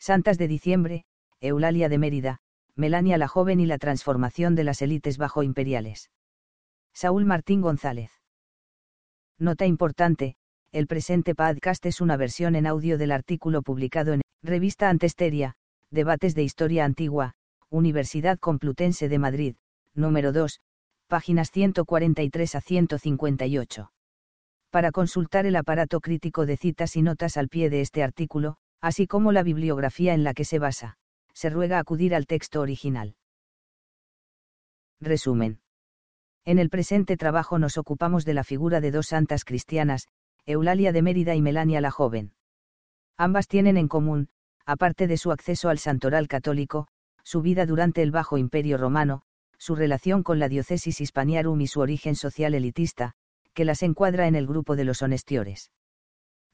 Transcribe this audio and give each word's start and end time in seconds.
Santas 0.00 0.38
de 0.38 0.48
diciembre, 0.48 1.04
Eulalia 1.42 1.90
de 1.90 1.98
Mérida, 1.98 2.38
Melania 2.74 3.18
la 3.18 3.28
joven 3.28 3.60
y 3.60 3.66
la 3.66 3.76
transformación 3.76 4.54
de 4.54 4.64
las 4.64 4.80
élites 4.80 5.18
bajo 5.18 5.42
imperiales. 5.42 6.10
Saúl 6.94 7.26
Martín 7.26 7.60
González. 7.60 8.10
Nota 9.38 9.66
importante, 9.66 10.36
el 10.72 10.86
presente 10.86 11.34
podcast 11.34 11.84
es 11.84 12.00
una 12.00 12.16
versión 12.16 12.56
en 12.56 12.66
audio 12.66 12.96
del 12.96 13.12
artículo 13.12 13.60
publicado 13.60 14.14
en 14.14 14.22
Revista 14.42 14.88
Antesteria, 14.88 15.54
Debates 15.90 16.34
de 16.34 16.44
Historia 16.44 16.86
Antigua, 16.86 17.34
Universidad 17.68 18.38
Complutense 18.38 19.10
de 19.10 19.18
Madrid, 19.18 19.56
número 19.94 20.32
2, 20.32 20.60
páginas 21.08 21.50
143 21.50 22.54
a 22.54 22.60
158. 22.62 23.92
Para 24.70 24.92
consultar 24.92 25.44
el 25.44 25.56
aparato 25.56 26.00
crítico 26.00 26.46
de 26.46 26.56
citas 26.56 26.96
y 26.96 27.02
notas 27.02 27.36
al 27.36 27.48
pie 27.48 27.68
de 27.68 27.82
este 27.82 28.02
artículo, 28.02 28.56
así 28.80 29.06
como 29.06 29.32
la 29.32 29.42
bibliografía 29.42 30.14
en 30.14 30.24
la 30.24 30.34
que 30.34 30.44
se 30.44 30.58
basa, 30.58 30.96
se 31.32 31.50
ruega 31.50 31.78
acudir 31.78 32.14
al 32.14 32.26
texto 32.26 32.60
original. 32.60 33.16
Resumen. 35.00 35.60
En 36.44 36.58
el 36.58 36.70
presente 36.70 37.16
trabajo 37.16 37.58
nos 37.58 37.78
ocupamos 37.78 38.24
de 38.24 38.34
la 38.34 38.44
figura 38.44 38.80
de 38.80 38.90
dos 38.90 39.08
santas 39.08 39.44
cristianas, 39.44 40.08
Eulalia 40.46 40.92
de 40.92 41.02
Mérida 41.02 41.34
y 41.34 41.42
Melania 41.42 41.80
la 41.80 41.90
joven. 41.90 42.32
Ambas 43.16 43.48
tienen 43.48 43.76
en 43.76 43.88
común, 43.88 44.28
aparte 44.64 45.06
de 45.06 45.16
su 45.16 45.30
acceso 45.32 45.68
al 45.68 45.78
santoral 45.78 46.28
católico, 46.28 46.88
su 47.22 47.42
vida 47.42 47.66
durante 47.66 48.02
el 48.02 48.10
Bajo 48.10 48.38
Imperio 48.38 48.78
Romano, 48.78 49.22
su 49.58 49.74
relación 49.74 50.22
con 50.22 50.38
la 50.38 50.48
diócesis 50.48 51.00
hispaniarum 51.00 51.60
y 51.60 51.66
su 51.66 51.80
origen 51.80 52.14
social 52.14 52.54
elitista, 52.54 53.12
que 53.52 53.64
las 53.64 53.82
encuadra 53.82 54.26
en 54.26 54.34
el 54.34 54.46
grupo 54.46 54.76
de 54.76 54.84
los 54.84 55.02
honestiores. 55.02 55.70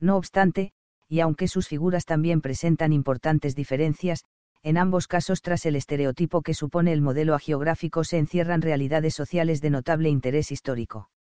No 0.01 0.17
obstante, 0.17 0.73
y 1.09 1.21
aunque 1.21 1.49
sus 1.49 1.69
figuras 1.69 2.05
también 2.05 2.41
presentan 2.41 2.93
importantes 2.93 3.55
diferencias, 3.55 4.25
en 4.63 4.79
ambos 4.79 5.07
casos 5.07 5.43
tras 5.43 5.65
el 5.67 5.77
estereotipo 5.77 6.43
que 6.43 6.55
supone 6.55 6.93
el 6.93 7.01
modelo 7.01 7.35
agiográfico 7.35 8.03
se 8.05 8.19
encierran 8.19 8.63
realidades 8.63 9.15
sociales 9.15 9.61
de 9.61 9.71
notable 9.71 10.09
interés 10.09 10.51
histórico. 10.51 11.11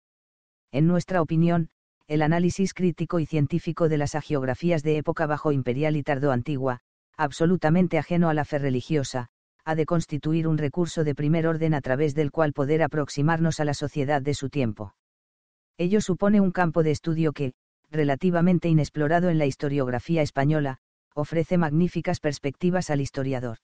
En 0.72 0.86
nuestra 0.86 1.22
opinión, 1.22 1.68
el 2.08 2.22
análisis 2.22 2.74
crítico 2.74 3.20
y 3.20 3.26
científico 3.26 3.88
de 3.88 3.98
las 3.98 4.14
agiografías 4.14 4.82
de 4.82 4.96
época 4.96 5.26
bajo 5.26 5.52
imperial 5.52 5.96
y 5.96 6.02
tardo-antigua, 6.02 6.80
absolutamente 7.16 7.98
ajeno 7.98 8.28
a 8.28 8.34
la 8.34 8.44
fe 8.44 8.58
religiosa, 8.58 9.28
ha 9.64 9.74
de 9.74 9.86
constituir 9.86 10.46
un 10.46 10.58
recurso 10.58 11.02
de 11.02 11.14
primer 11.14 11.46
orden 11.46 11.74
a 11.74 11.80
través 11.80 12.14
del 12.14 12.30
cual 12.30 12.52
poder 12.52 12.82
aproximarnos 12.82 13.58
a 13.58 13.64
la 13.64 13.74
sociedad 13.74 14.22
de 14.22 14.34
su 14.34 14.48
tiempo. 14.48 14.94
Ello 15.78 16.00
supone 16.00 16.40
un 16.40 16.52
campo 16.52 16.82
de 16.82 16.92
estudio 16.92 17.32
que, 17.32 17.52
relativamente 17.96 18.68
inexplorado 18.68 19.28
en 19.30 19.38
la 19.38 19.46
historiografía 19.46 20.22
española, 20.22 20.78
ofrece 21.14 21.58
magníficas 21.58 22.20
perspectivas 22.20 22.90
al 22.90 23.00
historiador. 23.00 23.58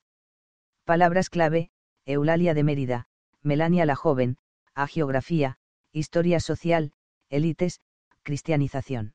Palabras 0.85 1.31
clave, 1.31 1.71
Eulalia 2.07 2.55
de 2.55 2.65
Mérida, 2.65 3.07
Melania 3.43 3.87
la 3.87 3.95
Joven, 3.95 4.39
Agiografía, 4.75 5.59
Historia 5.93 6.41
Social, 6.41 6.93
Élites, 7.31 7.79
Cristianización. 8.25 9.13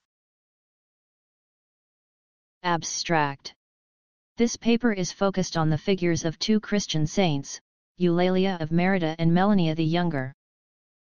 Abstract. 2.63 3.53
This 4.37 4.55
paper 4.55 4.93
is 4.93 5.11
focused 5.11 5.57
on 5.57 5.69
the 5.69 5.77
figures 5.77 6.25
of 6.25 6.37
two 6.37 6.59
Christian 6.59 7.07
saints, 7.07 7.59
Eulalia 7.99 8.61
of 8.61 8.71
Merida 8.71 9.15
and 9.17 9.33
Melania 9.33 9.73
the 9.73 9.83
Younger. 9.83 10.33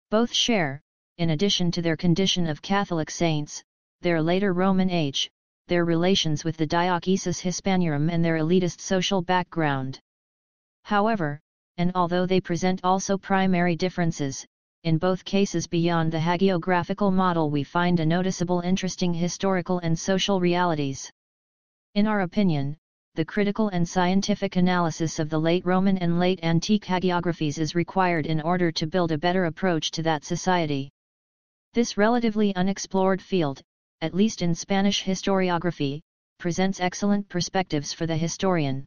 Both 0.10 0.34
share, 0.34 0.82
in 1.18 1.30
addition 1.30 1.70
to 1.72 1.82
their 1.82 1.96
condition 1.96 2.48
of 2.48 2.62
Catholic 2.62 3.12
saints, 3.12 3.64
their 4.02 4.22
later 4.22 4.54
Roman 4.54 4.90
age, 4.90 5.30
their 5.68 5.86
relations 5.86 6.44
with 6.44 6.58
the 6.58 6.66
Diocese 6.66 7.42
Hispaniarum 7.42 8.10
and 8.10 8.24
their 8.24 8.38
elitist 8.38 8.80
social 8.80 9.22
background. 9.22 10.00
However, 10.84 11.40
and 11.78 11.92
although 11.96 12.26
they 12.26 12.42
present 12.42 12.80
also 12.84 13.18
primary 13.18 13.76
differences, 13.76 14.46
in 14.84 14.98
both 14.98 15.26
cases 15.26 15.68
beyond 15.68 16.12
the 16.12 16.18
hagiographical 16.18 17.12
model 17.12 17.52
we 17.52 17.64
find 17.64 18.00
a 18.00 18.06
noticeable 18.06 18.62
interesting 18.62 19.14
historical 19.14 19.80
and 19.80 20.00
social 20.00 20.40
realities. 20.40 21.12
In 21.96 22.08
our 22.08 22.22
opinion, 22.22 22.78
the 23.16 23.26
critical 23.26 23.68
and 23.70 23.88
scientific 23.88 24.56
analysis 24.56 25.20
of 25.20 25.30
the 25.30 25.40
late 25.40 25.66
Roman 25.66 25.98
and 25.98 26.20
late 26.20 26.40
antique 26.42 26.86
hagiographies 26.86 27.60
is 27.60 27.76
required 27.76 28.26
in 28.26 28.40
order 28.40 28.72
to 28.72 28.88
build 28.88 29.12
a 29.12 29.18
better 29.18 29.46
approach 29.46 29.92
to 29.92 30.04
that 30.04 30.24
society. 30.24 30.90
This 31.74 31.98
relatively 31.98 32.56
unexplored 32.56 33.22
field, 33.22 33.62
at 34.02 34.14
least 34.14 34.42
in 34.42 34.56
Spanish 34.56 35.04
historiography, 35.04 36.02
presents 36.38 36.80
excellent 36.80 37.28
perspectives 37.28 37.94
for 37.94 38.08
the 38.08 38.16
historian. 38.16 38.86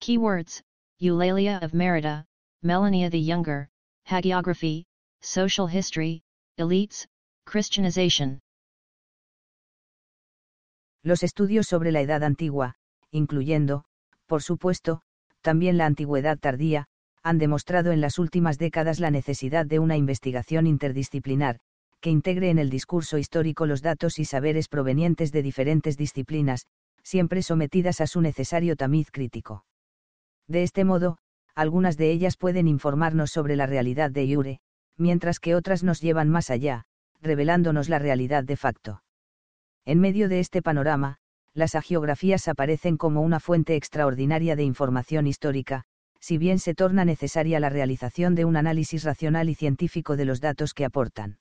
Keywords, 0.00 0.62
Eulalia 1.02 1.58
of 1.62 1.74
Merida, 1.74 2.24
Melania 2.62 3.10
the 3.10 3.18
Younger, 3.18 3.68
Hagiography, 4.08 4.84
Social 5.20 5.66
History, 5.66 6.22
Elites, 6.58 7.06
Christianization. 7.44 8.38
Los 11.02 11.22
estudios 11.22 11.66
sobre 11.66 11.90
la 11.90 12.00
Edad 12.00 12.22
Antigua, 12.22 12.76
incluyendo, 13.10 13.84
por 14.26 14.42
supuesto, 14.42 15.00
también 15.42 15.76
la 15.76 15.86
Antigüedad 15.86 16.38
tardía, 16.38 16.86
han 17.22 17.38
demostrado 17.38 17.90
en 17.90 18.00
las 18.00 18.18
últimas 18.18 18.58
décadas 18.58 19.00
la 19.00 19.10
necesidad 19.10 19.66
de 19.66 19.78
una 19.78 19.96
investigación 19.96 20.66
interdisciplinar, 20.66 21.58
que 22.00 22.10
integre 22.10 22.50
en 22.50 22.58
el 22.58 22.70
discurso 22.70 23.18
histórico 23.18 23.66
los 23.66 23.82
datos 23.82 24.18
y 24.18 24.24
saberes 24.24 24.68
provenientes 24.68 25.32
de 25.32 25.42
diferentes 25.42 25.96
disciplinas, 25.96 26.66
siempre 27.02 27.42
sometidas 27.42 28.00
a 28.00 28.06
su 28.06 28.20
necesario 28.20 28.76
tamiz 28.76 29.10
crítico. 29.10 29.64
De 30.46 30.62
este 30.62 30.84
modo, 30.84 31.18
algunas 31.54 31.96
de 31.96 32.10
ellas 32.10 32.36
pueden 32.36 32.68
informarnos 32.68 33.30
sobre 33.30 33.56
la 33.56 33.66
realidad 33.66 34.10
de 34.10 34.24
Iure, 34.24 34.60
mientras 34.96 35.40
que 35.40 35.54
otras 35.54 35.82
nos 35.82 36.00
llevan 36.00 36.28
más 36.28 36.50
allá, 36.50 36.84
revelándonos 37.20 37.88
la 37.88 37.98
realidad 37.98 38.44
de 38.44 38.56
facto. 38.56 39.02
En 39.84 40.00
medio 40.00 40.28
de 40.28 40.40
este 40.40 40.62
panorama, 40.62 41.16
las 41.52 41.74
agiografías 41.74 42.48
aparecen 42.48 42.96
como 42.96 43.22
una 43.22 43.40
fuente 43.40 43.76
extraordinaria 43.76 44.56
de 44.56 44.62
información 44.62 45.26
histórica, 45.26 45.84
si 46.20 46.38
bien 46.38 46.58
se 46.58 46.74
torna 46.74 47.04
necesaria 47.04 47.60
la 47.60 47.70
realización 47.70 48.34
de 48.34 48.44
un 48.44 48.56
análisis 48.56 49.04
racional 49.04 49.48
y 49.48 49.54
científico 49.54 50.16
de 50.16 50.26
los 50.26 50.40
datos 50.40 50.74
que 50.74 50.84
aportan. 50.84 51.39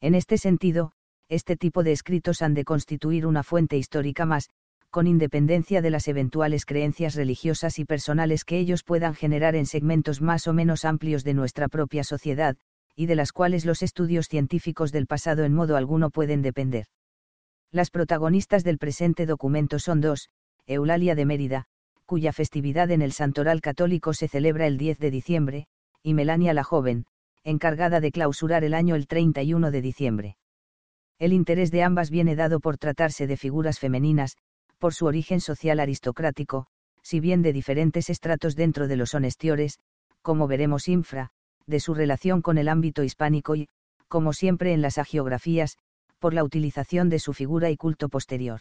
En 0.00 0.14
este 0.14 0.38
sentido, 0.38 0.92
este 1.28 1.56
tipo 1.56 1.82
de 1.82 1.92
escritos 1.92 2.40
han 2.42 2.54
de 2.54 2.64
constituir 2.64 3.26
una 3.26 3.42
fuente 3.42 3.76
histórica 3.76 4.26
más, 4.26 4.50
con 4.90 5.06
independencia 5.06 5.82
de 5.82 5.90
las 5.90 6.08
eventuales 6.08 6.64
creencias 6.64 7.14
religiosas 7.14 7.78
y 7.78 7.84
personales 7.84 8.44
que 8.44 8.58
ellos 8.58 8.84
puedan 8.84 9.14
generar 9.14 9.54
en 9.54 9.66
segmentos 9.66 10.22
más 10.22 10.46
o 10.46 10.52
menos 10.52 10.84
amplios 10.84 11.24
de 11.24 11.34
nuestra 11.34 11.68
propia 11.68 12.04
sociedad, 12.04 12.56
y 12.96 13.06
de 13.06 13.14
las 13.14 13.32
cuales 13.32 13.66
los 13.66 13.82
estudios 13.82 14.28
científicos 14.28 14.90
del 14.90 15.06
pasado 15.06 15.44
en 15.44 15.54
modo 15.54 15.76
alguno 15.76 16.10
pueden 16.10 16.42
depender. 16.42 16.86
Las 17.70 17.90
protagonistas 17.90 18.64
del 18.64 18.78
presente 18.78 19.26
documento 19.26 19.78
son 19.78 20.00
dos, 20.00 20.30
Eulalia 20.66 21.14
de 21.14 21.26
Mérida, 21.26 21.64
cuya 22.06 22.32
festividad 22.32 22.90
en 22.90 23.02
el 23.02 23.12
Santoral 23.12 23.60
Católico 23.60 24.14
se 24.14 24.28
celebra 24.28 24.66
el 24.66 24.78
10 24.78 24.98
de 24.98 25.10
diciembre, 25.10 25.66
y 26.02 26.14
Melania 26.14 26.54
la 26.54 26.64
Joven, 26.64 27.04
encargada 27.44 28.00
de 28.00 28.10
clausurar 28.10 28.64
el 28.64 28.74
año 28.74 28.94
el 28.94 29.06
31 29.06 29.70
de 29.70 29.82
diciembre. 29.82 30.36
El 31.18 31.32
interés 31.32 31.70
de 31.70 31.82
ambas 31.82 32.10
viene 32.10 32.36
dado 32.36 32.60
por 32.60 32.78
tratarse 32.78 33.26
de 33.26 33.36
figuras 33.36 33.78
femeninas, 33.78 34.36
por 34.78 34.94
su 34.94 35.06
origen 35.06 35.40
social 35.40 35.80
aristocrático, 35.80 36.66
si 37.02 37.20
bien 37.20 37.42
de 37.42 37.52
diferentes 37.52 38.10
estratos 38.10 38.54
dentro 38.54 38.86
de 38.86 38.96
los 38.96 39.14
honestiores, 39.14 39.78
como 40.22 40.46
veremos 40.46 40.88
infra, 40.88 41.30
de 41.66 41.80
su 41.80 41.94
relación 41.94 42.42
con 42.42 42.58
el 42.58 42.68
ámbito 42.68 43.02
hispánico 43.02 43.56
y, 43.56 43.68
como 44.08 44.32
siempre 44.32 44.72
en 44.72 44.82
las 44.82 44.98
agiografías, 44.98 45.76
por 46.18 46.34
la 46.34 46.44
utilización 46.44 47.08
de 47.08 47.18
su 47.18 47.32
figura 47.32 47.70
y 47.70 47.76
culto 47.76 48.08
posterior. 48.08 48.60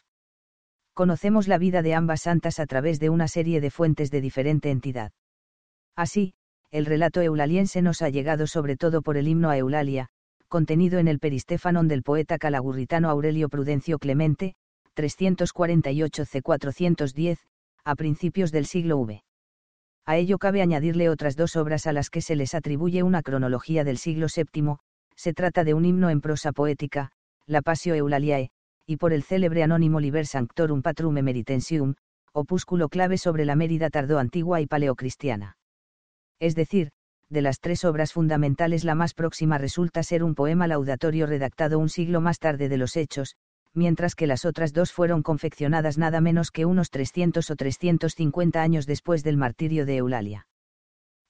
Conocemos 0.93 1.47
la 1.47 1.57
vida 1.57 1.81
de 1.81 1.93
ambas 1.93 2.21
santas 2.21 2.59
a 2.59 2.65
través 2.65 2.99
de 2.99 3.09
una 3.09 3.27
serie 3.27 3.61
de 3.61 3.69
fuentes 3.69 4.09
de 4.11 4.21
diferente 4.21 4.71
entidad. 4.71 5.11
Así, 5.95 6.33
el 6.71 6.85
relato 6.85 7.21
eulaliense 7.21 7.81
nos 7.81 8.01
ha 8.01 8.09
llegado 8.09 8.45
sobre 8.45 8.75
todo 8.75 9.01
por 9.01 9.15
el 9.15 9.27
himno 9.27 9.49
a 9.49 9.57
Eulalia, 9.57 10.09
contenido 10.49 10.99
en 10.99 11.07
el 11.07 11.19
Peristéfanon 11.19 11.87
del 11.87 12.03
poeta 12.03 12.37
calagurritano 12.37 13.09
Aurelio 13.09 13.47
Prudencio 13.47 13.99
Clemente, 13.99 14.53
348 14.93 16.25
c. 16.25 16.41
410, 16.41 17.39
a 17.85 17.95
principios 17.95 18.51
del 18.51 18.65
siglo 18.65 18.97
V. 18.97 19.23
A 20.05 20.17
ello 20.17 20.37
cabe 20.37 20.61
añadirle 20.61 21.09
otras 21.09 21.35
dos 21.35 21.55
obras 21.55 21.87
a 21.87 21.93
las 21.93 22.09
que 22.09 22.21
se 22.21 22.35
les 22.35 22.53
atribuye 22.53 23.03
una 23.03 23.21
cronología 23.21 23.83
del 23.83 23.97
siglo 23.97 24.27
VII, 24.33 24.77
se 25.15 25.33
trata 25.33 25.63
de 25.63 25.73
un 25.73 25.85
himno 25.85 26.09
en 26.09 26.21
prosa 26.21 26.51
poética, 26.51 27.11
la 27.45 27.61
Passio 27.61 27.95
Eulaliae, 27.95 28.51
y 28.85 28.97
por 28.97 29.13
el 29.13 29.23
célebre 29.23 29.63
anónimo 29.63 29.99
Liber 29.99 30.25
Sanctorum 30.25 30.81
Patrum 30.81 31.17
Emeritensium, 31.17 31.95
opúsculo 32.33 32.89
clave 32.89 33.17
sobre 33.17 33.45
la 33.45 33.55
Mérida 33.55 33.89
tardo-antigua 33.89 34.61
y 34.61 34.67
paleocristiana 34.67 35.56
es 36.39 36.55
decir, 36.55 36.89
de 37.29 37.41
las 37.41 37.59
tres 37.59 37.83
obras 37.83 38.13
fundamentales 38.13 38.83
la 38.83 38.95
más 38.95 39.13
próxima 39.13 39.57
resulta 39.57 40.03
ser 40.03 40.23
un 40.23 40.35
poema 40.35 40.67
laudatorio 40.67 41.25
redactado 41.25 41.79
un 41.79 41.89
siglo 41.89 42.21
más 42.21 42.39
tarde 42.39 42.69
de 42.69 42.77
los 42.77 42.95
hechos, 42.95 43.35
mientras 43.73 44.15
que 44.15 44.27
las 44.27 44.45
otras 44.45 44.73
dos 44.73 44.91
fueron 44.91 45.23
confeccionadas 45.23 45.97
nada 45.97 46.21
menos 46.21 46.51
que 46.51 46.65
unos 46.65 46.89
300 46.89 47.49
o 47.49 47.55
350 47.55 48.61
años 48.61 48.85
después 48.85 49.23
del 49.23 49.37
martirio 49.37 49.85
de 49.85 49.97
Eulalia. 49.97 50.47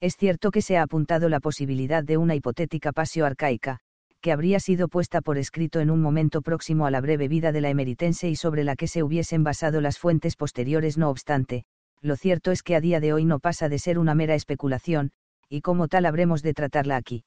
Es 0.00 0.16
cierto 0.16 0.52
que 0.52 0.62
se 0.62 0.76
ha 0.76 0.82
apuntado 0.82 1.28
la 1.28 1.40
posibilidad 1.40 2.04
de 2.04 2.16
una 2.16 2.36
hipotética 2.36 2.92
pasio 2.92 3.26
arcaica, 3.26 3.80
que 4.20 4.32
habría 4.32 4.60
sido 4.60 4.88
puesta 4.88 5.20
por 5.20 5.38
escrito 5.38 5.80
en 5.80 5.90
un 5.90 6.00
momento 6.00 6.42
próximo 6.42 6.86
a 6.86 6.90
la 6.90 7.00
breve 7.00 7.28
vida 7.28 7.50
de 7.50 7.60
la 7.60 7.70
emeritense 7.70 8.28
y 8.28 8.36
sobre 8.36 8.64
la 8.64 8.76
que 8.76 8.86
se 8.86 9.02
hubiesen 9.02 9.42
basado 9.42 9.80
las 9.80 9.98
fuentes 9.98 10.36
posteriores 10.36 10.98
no 10.98 11.10
obstante, 11.10 11.64
lo 12.00 12.16
cierto 12.16 12.50
es 12.52 12.62
que 12.62 12.76
a 12.76 12.80
día 12.80 13.00
de 13.00 13.12
hoy 13.12 13.24
no 13.24 13.38
pasa 13.38 13.68
de 13.68 13.78
ser 13.78 13.98
una 13.98 14.14
mera 14.14 14.34
especulación, 14.34 15.10
y 15.48 15.60
como 15.60 15.88
tal 15.88 16.06
habremos 16.06 16.42
de 16.42 16.54
tratarla 16.54 16.96
aquí. 16.96 17.24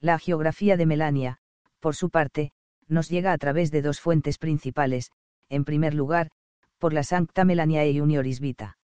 La 0.00 0.18
geografía 0.18 0.76
de 0.76 0.86
Melania, 0.86 1.38
por 1.80 1.94
su 1.94 2.10
parte, 2.10 2.52
nos 2.88 3.08
llega 3.08 3.32
a 3.32 3.38
través 3.38 3.70
de 3.70 3.82
dos 3.82 4.00
fuentes 4.00 4.38
principales, 4.38 5.10
en 5.48 5.64
primer 5.64 5.94
lugar, 5.94 6.30
por 6.78 6.92
la 6.92 7.02
Sancta 7.02 7.44
Melaniae 7.44 7.98
Junioris 7.98 8.40
Vita. 8.40 8.78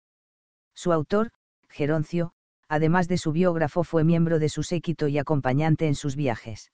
Su 0.74 0.92
autor, 0.92 1.30
Geroncio, 1.68 2.32
además 2.68 3.08
de 3.08 3.18
su 3.18 3.32
biógrafo 3.32 3.84
fue 3.84 4.04
miembro 4.04 4.38
de 4.38 4.48
su 4.48 4.62
séquito 4.62 5.08
y 5.08 5.18
acompañante 5.18 5.86
en 5.86 5.94
sus 5.94 6.14
viajes. 6.14 6.70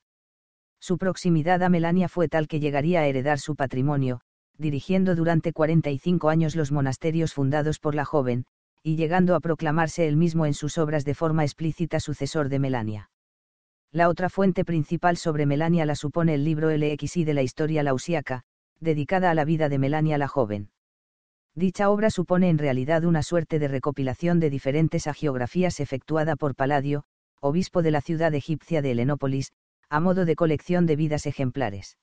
Su 0.81 0.99
proximidad 0.99 1.63
a 1.63 1.69
Melania 1.69 2.09
fue 2.09 2.29
tal 2.29 2.47
que 2.47 2.61
llegaría 2.61 3.01
a 3.01 3.07
heredar 3.07 3.39
su 3.39 3.57
patrimonio, 3.57 4.21
dirigiendo 4.59 5.15
durante 5.15 5.53
45 5.53 6.29
años 6.29 6.57
los 6.57 6.73
monasterios 6.73 7.35
fundados 7.35 7.79
por 7.79 7.95
la 7.95 8.05
joven, 8.05 8.47
y 8.83 8.97
llegando 8.97 9.35
a 9.35 9.41
proclamarse 9.41 10.07
él 10.07 10.17
mismo 10.17 10.47
en 10.47 10.55
sus 10.55 10.79
obras 10.79 11.05
de 11.05 11.15
forma 11.15 11.43
explícita 11.43 12.01
sucesor 12.01 12.49
de 12.49 12.59
Melania. 12.59 13.11
La 13.91 14.09
otra 14.09 14.29
fuente 14.29 14.65
principal 14.65 15.17
sobre 15.17 15.47
Melania 15.47 15.87
la 15.87 15.95
supone 15.95 16.35
el 16.35 16.45
libro 16.45 16.71
LXI 16.71 17.25
de 17.25 17.35
la 17.35 17.43
historia 17.43 17.83
lausiaca, 17.83 18.43
dedicada 18.81 19.31
a 19.31 19.35
la 19.35 19.45
vida 19.45 19.69
de 19.69 19.79
Melania 19.79 20.19
la 20.19 20.29
joven. 20.29 20.71
Dicha 21.55 21.89
obra 21.89 22.11
supone 22.11 22.49
en 22.49 22.59
realidad 22.59 23.05
una 23.05 23.23
suerte 23.23 23.59
de 23.59 23.69
recopilación 23.69 24.41
de 24.41 24.51
diferentes 24.51 25.07
agiografías 25.07 25.79
efectuada 25.79 26.35
por 26.35 26.57
Paladio, 26.57 27.05
obispo 27.41 27.83
de 27.83 27.93
la 27.93 28.01
ciudad 28.01 28.35
egipcia 28.35 28.83
de 28.83 28.91
Helenópolis, 28.91 29.53
a 29.89 30.01
modo 30.01 30.25
de 30.25 30.35
colección 30.35 30.87
de 30.87 30.97
vidas 30.97 31.27
ejemplares. 31.27 31.97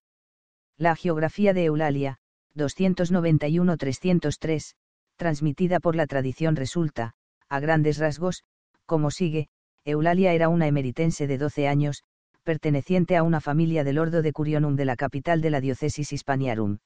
La 0.77 0.95
geografía 0.95 1.53
de 1.53 1.65
Eulalia, 1.65 2.17
291-303, 2.55 4.75
transmitida 5.15 5.79
por 5.79 5.95
la 5.95 6.07
tradición 6.07 6.55
resulta, 6.55 7.13
a 7.49 7.59
grandes 7.59 7.97
rasgos, 7.97 8.43
como 8.85 9.11
sigue, 9.11 9.49
Eulalia 9.85 10.33
era 10.33 10.49
una 10.49 10.67
emeritense 10.67 11.27
de 11.27 11.37
12 11.37 11.67
años, 11.67 12.03
perteneciente 12.43 13.17
a 13.17 13.23
una 13.23 13.39
familia 13.39 13.83
del 13.83 13.99
Ordo 13.99 14.21
de 14.21 14.33
Curionum 14.33 14.75
de 14.75 14.85
la 14.85 14.95
capital 14.95 15.41
de 15.41 15.49
la 15.49 15.61
diócesis 15.61 16.11
Hispaniarum. 16.11 16.79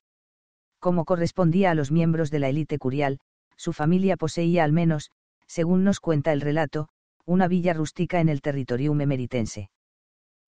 Como 0.79 1.05
correspondía 1.05 1.71
a 1.71 1.75
los 1.75 1.91
miembros 1.91 2.31
de 2.31 2.39
la 2.39 2.49
élite 2.49 2.77
curial, 2.77 3.19
su 3.57 3.73
familia 3.73 4.17
poseía 4.17 4.63
al 4.63 4.71
menos, 4.71 5.11
según 5.47 5.83
nos 5.83 5.99
cuenta 5.99 6.33
el 6.33 6.41
relato, 6.41 6.89
una 7.25 7.47
villa 7.47 7.73
rústica 7.73 8.19
en 8.19 8.29
el 8.29 8.41
territorium 8.41 9.01
emeritense. 9.01 9.69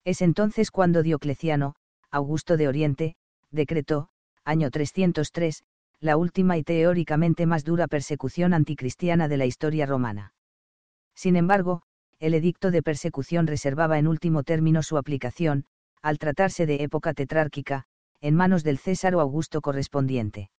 Es 0.03 0.21
entonces 0.21 0.71
cuando 0.71 1.03
Diocleciano, 1.03 1.75
Augusto 2.11 2.57
de 2.57 2.67
Oriente, 2.67 3.15
decretó, 3.51 4.09
año 4.47 4.71
303, 4.71 5.63
la 5.99 6.15
última 6.15 6.57
y 6.57 6.63
teóricamente 6.63 7.45
más 7.45 7.65
dura 7.65 7.87
persecución 7.87 8.53
anticristiana 8.53 9.27
de 9.27 9.35
la 9.35 9.45
historia 9.45 9.85
romana. 9.85 10.33
Sin 11.15 11.35
embargo, 11.35 11.81
el 12.19 12.33
edicto 12.33 12.71
de 12.71 12.81
persecución 12.81 13.45
reservaba 13.45 13.99
en 13.99 14.07
último 14.07 14.43
término 14.43 14.83
su 14.83 14.97
aplicación, 14.97 15.65
al 16.01 16.17
tratarse 16.17 16.65
de 16.65 16.81
época 16.81 17.13
tetrárquica, 17.13 17.83
en 18.21 18.35
manos 18.35 18.63
del 18.63 18.77
César 18.77 19.15
o 19.15 19.19
Augusto 19.19 19.59
correspondiente. 19.59 20.49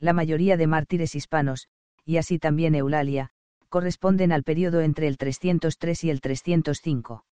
La 0.00 0.12
mayoría 0.12 0.56
de 0.56 0.66
mártires 0.66 1.14
hispanos, 1.14 1.68
y 2.04 2.16
así 2.16 2.40
también 2.40 2.74
Eulalia, 2.74 3.30
corresponden 3.68 4.32
al 4.32 4.42
periodo 4.42 4.80
entre 4.80 5.06
el 5.06 5.18
303 5.18 6.04
y 6.04 6.10
el 6.10 6.20
305. 6.20 7.24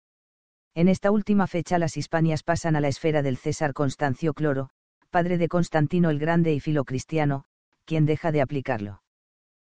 En 0.75 0.89
esta 0.89 1.11
última 1.11 1.49
fecha 1.49 1.79
las 1.79 1.97
Hispanias 1.97 2.45
pasan 2.45 2.77
a 2.77 2.81
la 2.81 2.89
esfera 2.89 3.23
del 3.23 3.37
César 3.37 3.73
Constancio 3.73 4.33
Cloro, 4.33 4.71
padre 5.13 5.37
de 5.37 5.49
Constantino 5.49 6.09
el 6.09 6.19
Grande 6.19 6.55
y 6.55 6.59
filocristiano, 6.59 7.45
quien 7.85 8.07
deja 8.07 8.33
de 8.33 8.41
aplicarlo. 8.41 9.03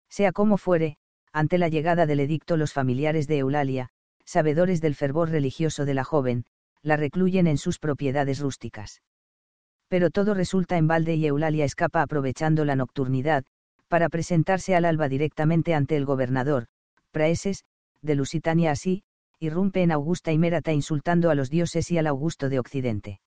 Sea 0.09 0.31
como 0.31 0.57
fuere, 0.57 0.97
ante 1.31 1.59
la 1.59 1.69
llegada 1.69 2.07
del 2.07 2.21
edicto 2.21 2.57
los 2.57 2.73
familiares 2.73 3.27
de 3.27 3.37
Eulalia, 3.37 3.89
sabedores 4.25 4.81
del 4.81 4.95
fervor 4.95 5.29
religioso 5.29 5.85
de 5.85 5.93
la 5.93 6.03
joven, 6.03 6.45
la 6.81 6.97
recluyen 6.97 7.45
en 7.45 7.59
sus 7.59 7.77
propiedades 7.77 8.39
rústicas. 8.39 9.03
Pero 9.87 10.09
todo 10.09 10.33
resulta 10.33 10.75
en 10.75 10.87
balde 10.87 11.13
y 11.13 11.27
Eulalia 11.27 11.65
escapa 11.65 12.01
aprovechando 12.01 12.65
la 12.65 12.75
nocturnidad, 12.75 13.45
para 13.87 14.09
presentarse 14.09 14.75
al 14.75 14.85
alba 14.85 15.07
directamente 15.07 15.75
ante 15.75 15.97
el 15.97 16.05
gobernador, 16.05 16.65
Praeses, 17.11 17.63
de 18.01 18.15
Lusitania 18.15 18.71
así, 18.71 19.03
irrumpe 19.39 19.83
en 19.83 19.91
Augusta 19.91 20.31
y 20.31 20.39
Mérata 20.39 20.73
insultando 20.73 21.29
a 21.29 21.35
los 21.35 21.51
dioses 21.51 21.91
y 21.91 21.99
al 21.99 22.07
Augusto 22.07 22.49
de 22.49 22.57
Occidente. 22.57 23.19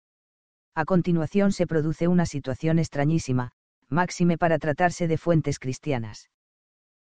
A 0.75 0.85
continuación 0.85 1.53
se 1.53 1.67
produce 1.67 2.09
una 2.09 2.27
situación 2.27 2.79
extrañísima, 2.79 3.51
máxime 3.89 4.39
para 4.39 4.59
tratarse 4.59 5.09
de 5.09 5.19
fuentes 5.19 5.59
cristianas. 5.59 6.31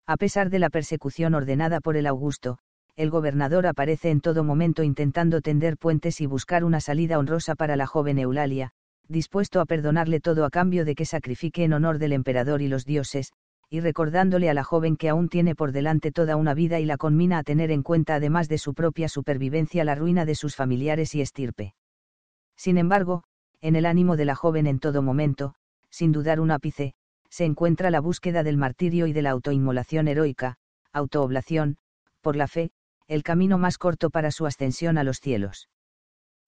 A 0.05 0.17
pesar 0.17 0.49
de 0.49 0.59
la 0.59 0.69
persecución 0.69 1.33
ordenada 1.33 1.81
por 1.81 1.97
el 1.97 2.05
Augusto, 2.05 2.59
el 2.95 3.09
gobernador 3.09 3.67
aparece 3.67 4.11
en 4.11 4.21
todo 4.21 4.43
momento 4.43 4.83
intentando 4.83 5.41
tender 5.41 5.77
puentes 5.77 6.21
y 6.21 6.27
buscar 6.27 6.63
una 6.63 6.79
salida 6.79 7.17
honrosa 7.17 7.55
para 7.55 7.75
la 7.75 7.87
joven 7.87 8.19
Eulalia, 8.19 8.71
dispuesto 9.07 9.59
a 9.59 9.65
perdonarle 9.65 10.19
todo 10.19 10.45
a 10.45 10.49
cambio 10.49 10.85
de 10.85 10.95
que 10.95 11.05
sacrifique 11.05 11.63
en 11.63 11.73
honor 11.73 11.97
del 11.97 12.13
emperador 12.13 12.61
y 12.61 12.67
los 12.67 12.85
dioses, 12.85 13.33
y 13.69 13.79
recordándole 13.79 14.49
a 14.49 14.53
la 14.53 14.63
joven 14.63 14.95
que 14.95 15.09
aún 15.09 15.27
tiene 15.27 15.55
por 15.55 15.71
delante 15.71 16.11
toda 16.11 16.35
una 16.35 16.53
vida 16.53 16.79
y 16.79 16.85
la 16.85 16.97
conmina 16.97 17.39
a 17.39 17.43
tener 17.43 17.71
en 17.71 17.83
cuenta 17.83 18.15
además 18.15 18.47
de 18.47 18.59
su 18.59 18.73
propia 18.73 19.09
supervivencia 19.09 19.83
la 19.83 19.95
ruina 19.95 20.23
de 20.25 20.35
sus 20.35 20.55
familiares 20.55 21.15
y 21.15 21.21
estirpe. 21.21 21.73
Sin 22.55 22.77
embargo, 22.77 23.23
en 23.65 23.75
el 23.75 23.87
ánimo 23.87 24.15
de 24.15 24.25
la 24.25 24.35
joven 24.35 24.67
en 24.67 24.77
todo 24.77 25.01
momento, 25.01 25.55
sin 25.89 26.11
dudar 26.11 26.39
un 26.39 26.51
ápice, 26.51 26.93
se 27.31 27.45
encuentra 27.45 27.89
la 27.89 27.99
búsqueda 27.99 28.43
del 28.43 28.57
martirio 28.57 29.07
y 29.07 29.11
de 29.11 29.23
la 29.23 29.31
autoinmolación 29.31 30.07
heroica, 30.07 30.57
autooblación, 30.93 31.77
por 32.21 32.35
la 32.35 32.47
fe, 32.47 32.69
el 33.07 33.23
camino 33.23 33.57
más 33.57 33.79
corto 33.79 34.11
para 34.11 34.29
su 34.29 34.45
ascensión 34.45 34.99
a 34.99 35.03
los 35.03 35.19
cielos. 35.19 35.67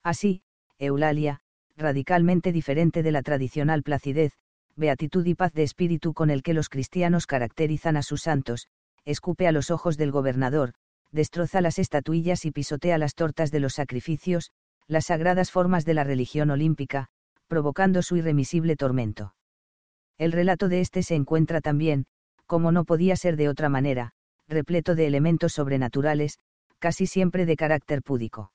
Así, 0.04 0.42
Eulalia, 0.78 1.40
radicalmente 1.76 2.52
diferente 2.52 3.02
de 3.02 3.10
la 3.10 3.22
tradicional 3.22 3.82
placidez, 3.82 4.32
beatitud 4.76 5.26
y 5.26 5.34
paz 5.34 5.52
de 5.54 5.64
espíritu 5.64 6.14
con 6.14 6.30
el 6.30 6.44
que 6.44 6.54
los 6.54 6.68
cristianos 6.68 7.26
caracterizan 7.26 7.96
a 7.96 8.02
sus 8.02 8.22
santos, 8.22 8.68
escupe 9.04 9.48
a 9.48 9.52
los 9.52 9.72
ojos 9.72 9.96
del 9.96 10.12
gobernador, 10.12 10.72
destroza 11.10 11.62
las 11.62 11.80
estatuillas 11.80 12.44
y 12.44 12.52
pisotea 12.52 12.96
las 12.96 13.16
tortas 13.16 13.50
de 13.50 13.58
los 13.58 13.74
sacrificios, 13.74 14.52
las 14.88 15.06
sagradas 15.06 15.50
formas 15.50 15.84
de 15.84 15.94
la 15.94 16.02
religión 16.02 16.50
olímpica, 16.50 17.08
provocando 17.46 18.02
su 18.02 18.16
irremisible 18.16 18.74
tormento. 18.74 19.34
El 20.16 20.32
relato 20.32 20.68
de 20.68 20.80
este 20.80 21.02
se 21.02 21.14
encuentra 21.14 21.60
también, 21.60 22.06
como 22.46 22.72
no 22.72 22.84
podía 22.84 23.14
ser 23.14 23.36
de 23.36 23.48
otra 23.48 23.68
manera, 23.68 24.12
repleto 24.48 24.94
de 24.94 25.06
elementos 25.06 25.52
sobrenaturales, 25.52 26.38
casi 26.78 27.06
siempre 27.06 27.46
de 27.46 27.56
carácter 27.56 28.02
púdico. 28.02 28.50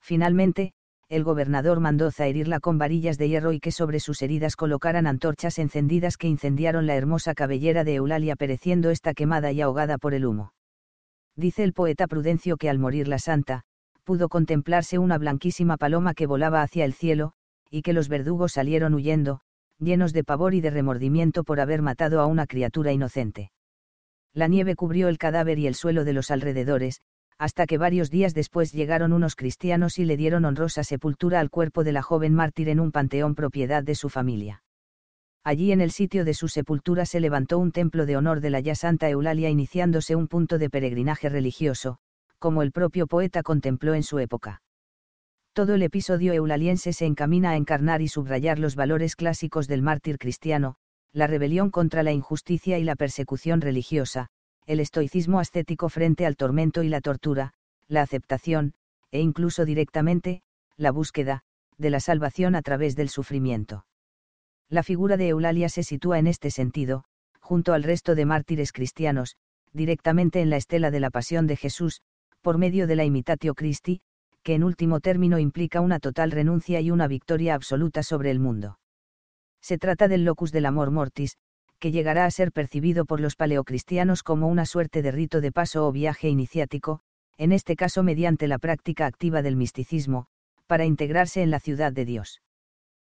Finalmente, 0.00 0.72
el 1.08 1.22
gobernador 1.22 1.80
mandó 1.80 2.10
zaherirla 2.10 2.60
con 2.60 2.78
varillas 2.78 3.18
de 3.18 3.28
hierro 3.28 3.52
y 3.52 3.60
que 3.60 3.70
sobre 3.70 4.00
sus 4.00 4.22
heridas 4.22 4.56
colocaran 4.56 5.06
antorchas 5.06 5.58
encendidas 5.58 6.16
que 6.16 6.28
incendiaron 6.28 6.86
la 6.86 6.96
hermosa 6.96 7.34
cabellera 7.34 7.84
de 7.84 7.96
Eulalia 7.96 8.36
pereciendo 8.36 8.90
esta 8.90 9.14
quemada 9.14 9.52
y 9.52 9.60
ahogada 9.60 9.98
por 9.98 10.14
el 10.14 10.26
humo. 10.26 10.52
Dice 11.36 11.62
el 11.62 11.72
poeta 11.72 12.06
Prudencio 12.06 12.56
que 12.56 12.70
al 12.70 12.78
morir 12.78 13.06
la 13.06 13.18
santa, 13.18 13.64
pudo 14.04 14.28
contemplarse 14.28 14.98
una 14.98 15.18
blanquísima 15.18 15.76
paloma 15.76 16.14
que 16.14 16.26
volaba 16.26 16.62
hacia 16.62 16.84
el 16.84 16.92
cielo, 16.92 17.32
y 17.70 17.82
que 17.82 17.92
los 17.92 18.08
verdugos 18.08 18.52
salieron 18.52 18.94
huyendo, 18.94 19.40
llenos 19.78 20.12
de 20.12 20.22
pavor 20.22 20.54
y 20.54 20.60
de 20.60 20.70
remordimiento 20.70 21.42
por 21.42 21.58
haber 21.58 21.82
matado 21.82 22.20
a 22.20 22.26
una 22.26 22.46
criatura 22.46 22.92
inocente. 22.92 23.50
La 24.32 24.48
nieve 24.48 24.76
cubrió 24.76 25.08
el 25.08 25.18
cadáver 25.18 25.58
y 25.58 25.66
el 25.66 25.74
suelo 25.74 26.04
de 26.04 26.12
los 26.12 26.30
alrededores, 26.30 27.00
hasta 27.38 27.66
que 27.66 27.78
varios 27.78 28.10
días 28.10 28.34
después 28.34 28.72
llegaron 28.72 29.12
unos 29.12 29.36
cristianos 29.36 29.98
y 29.98 30.04
le 30.04 30.16
dieron 30.16 30.44
honrosa 30.44 30.84
sepultura 30.84 31.40
al 31.40 31.50
cuerpo 31.50 31.82
de 31.82 31.92
la 31.92 32.02
joven 32.02 32.34
mártir 32.34 32.68
en 32.68 32.80
un 32.80 32.92
panteón 32.92 33.34
propiedad 33.34 33.82
de 33.82 33.94
su 33.94 34.08
familia. 34.08 34.62
Allí 35.42 35.72
en 35.72 35.80
el 35.80 35.90
sitio 35.90 36.24
de 36.24 36.32
su 36.32 36.48
sepultura 36.48 37.04
se 37.06 37.20
levantó 37.20 37.58
un 37.58 37.70
templo 37.70 38.06
de 38.06 38.16
honor 38.16 38.40
de 38.40 38.50
la 38.50 38.60
ya 38.60 38.74
Santa 38.74 39.10
Eulalia 39.10 39.50
iniciándose 39.50 40.16
un 40.16 40.26
punto 40.26 40.58
de 40.58 40.70
peregrinaje 40.70 41.28
religioso, 41.28 41.98
como 42.44 42.60
el 42.60 42.72
propio 42.72 43.06
poeta 43.06 43.42
contempló 43.42 43.94
en 43.94 44.02
su 44.02 44.18
época. 44.18 44.60
Todo 45.54 45.76
el 45.76 45.82
episodio 45.82 46.34
eulaliense 46.34 46.92
se 46.92 47.06
encamina 47.06 47.52
a 47.52 47.56
encarnar 47.56 48.02
y 48.02 48.08
subrayar 48.08 48.58
los 48.58 48.76
valores 48.76 49.16
clásicos 49.16 49.66
del 49.66 49.80
mártir 49.80 50.18
cristiano, 50.18 50.76
la 51.14 51.26
rebelión 51.26 51.70
contra 51.70 52.02
la 52.02 52.12
injusticia 52.12 52.78
y 52.78 52.84
la 52.84 52.96
persecución 52.96 53.62
religiosa, 53.62 54.28
el 54.66 54.80
estoicismo 54.80 55.40
ascético 55.40 55.88
frente 55.88 56.26
al 56.26 56.36
tormento 56.36 56.82
y 56.82 56.90
la 56.90 57.00
tortura, 57.00 57.54
la 57.88 58.02
aceptación, 58.02 58.74
e 59.10 59.20
incluso 59.20 59.64
directamente, 59.64 60.42
la 60.76 60.90
búsqueda, 60.90 61.44
de 61.78 61.88
la 61.88 62.00
salvación 62.00 62.56
a 62.56 62.60
través 62.60 62.94
del 62.94 63.08
sufrimiento. 63.08 63.86
La 64.68 64.82
figura 64.82 65.16
de 65.16 65.28
Eulalia 65.28 65.70
se 65.70 65.82
sitúa 65.82 66.18
en 66.18 66.26
este 66.26 66.50
sentido, 66.50 67.04
junto 67.40 67.72
al 67.72 67.84
resto 67.84 68.14
de 68.14 68.26
mártires 68.26 68.70
cristianos, 68.70 69.36
directamente 69.72 70.42
en 70.42 70.50
la 70.50 70.58
estela 70.58 70.90
de 70.90 71.00
la 71.00 71.08
pasión 71.08 71.46
de 71.46 71.56
Jesús, 71.56 72.02
por 72.44 72.58
medio 72.58 72.86
de 72.86 72.94
la 72.94 73.06
imitatio 73.06 73.54
Christi, 73.54 74.02
que 74.42 74.54
en 74.54 74.64
último 74.64 75.00
término 75.00 75.38
implica 75.38 75.80
una 75.80 75.98
total 75.98 76.30
renuncia 76.30 76.82
y 76.82 76.90
una 76.90 77.08
victoria 77.08 77.54
absoluta 77.54 78.02
sobre 78.02 78.30
el 78.30 78.38
mundo. 78.38 78.78
Se 79.62 79.78
trata 79.78 80.08
del 80.08 80.26
locus 80.26 80.52
del 80.52 80.66
amor 80.66 80.90
mortis, 80.90 81.38
que 81.78 81.90
llegará 81.90 82.26
a 82.26 82.30
ser 82.30 82.52
percibido 82.52 83.06
por 83.06 83.18
los 83.18 83.34
paleocristianos 83.34 84.22
como 84.22 84.48
una 84.48 84.66
suerte 84.66 85.00
de 85.00 85.10
rito 85.10 85.40
de 85.40 85.52
paso 85.52 85.88
o 85.88 85.92
viaje 85.92 86.28
iniciático, 86.28 87.00
en 87.38 87.50
este 87.50 87.76
caso 87.76 88.02
mediante 88.02 88.46
la 88.46 88.58
práctica 88.58 89.06
activa 89.06 89.40
del 89.40 89.56
misticismo, 89.56 90.26
para 90.66 90.84
integrarse 90.84 91.42
en 91.42 91.50
la 91.50 91.60
ciudad 91.60 91.94
de 91.94 92.04
Dios. 92.04 92.42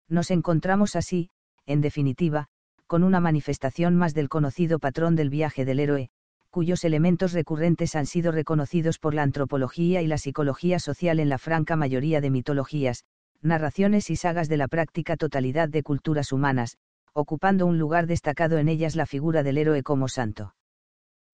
Nos 0.07 0.31
encontramos 0.31 0.95
así, 0.95 1.29
en 1.67 1.81
definitiva, 1.81 2.47
con 2.87 3.03
una 3.03 3.19
manifestación 3.19 3.95
más 3.95 4.15
del 4.15 4.27
conocido 4.27 4.79
patrón 4.79 5.15
del 5.15 5.29
viaje 5.29 5.65
del 5.65 5.79
héroe, 5.79 6.09
cuyos 6.49 6.83
elementos 6.83 7.33
recurrentes 7.33 7.95
han 7.95 8.05
sido 8.05 8.31
reconocidos 8.31 8.99
por 8.99 9.13
la 9.13 9.23
antropología 9.23 10.01
y 10.01 10.07
la 10.07 10.17
psicología 10.17 10.79
social 10.79 11.19
en 11.19 11.29
la 11.29 11.37
franca 11.37 11.75
mayoría 11.75 12.21
de 12.21 12.29
mitologías, 12.29 13.05
narraciones 13.41 14.09
y 14.09 14.15
sagas 14.15 14.49
de 14.49 14.57
la 14.57 14.67
práctica 14.67 15.15
totalidad 15.15 15.69
de 15.69 15.83
culturas 15.83 16.31
humanas, 16.31 16.77
ocupando 17.13 17.65
un 17.65 17.77
lugar 17.77 18.07
destacado 18.07 18.57
en 18.57 18.67
ellas 18.67 18.95
la 18.95 19.05
figura 19.05 19.43
del 19.43 19.57
héroe 19.57 19.83
como 19.83 20.07
santo. 20.07 20.55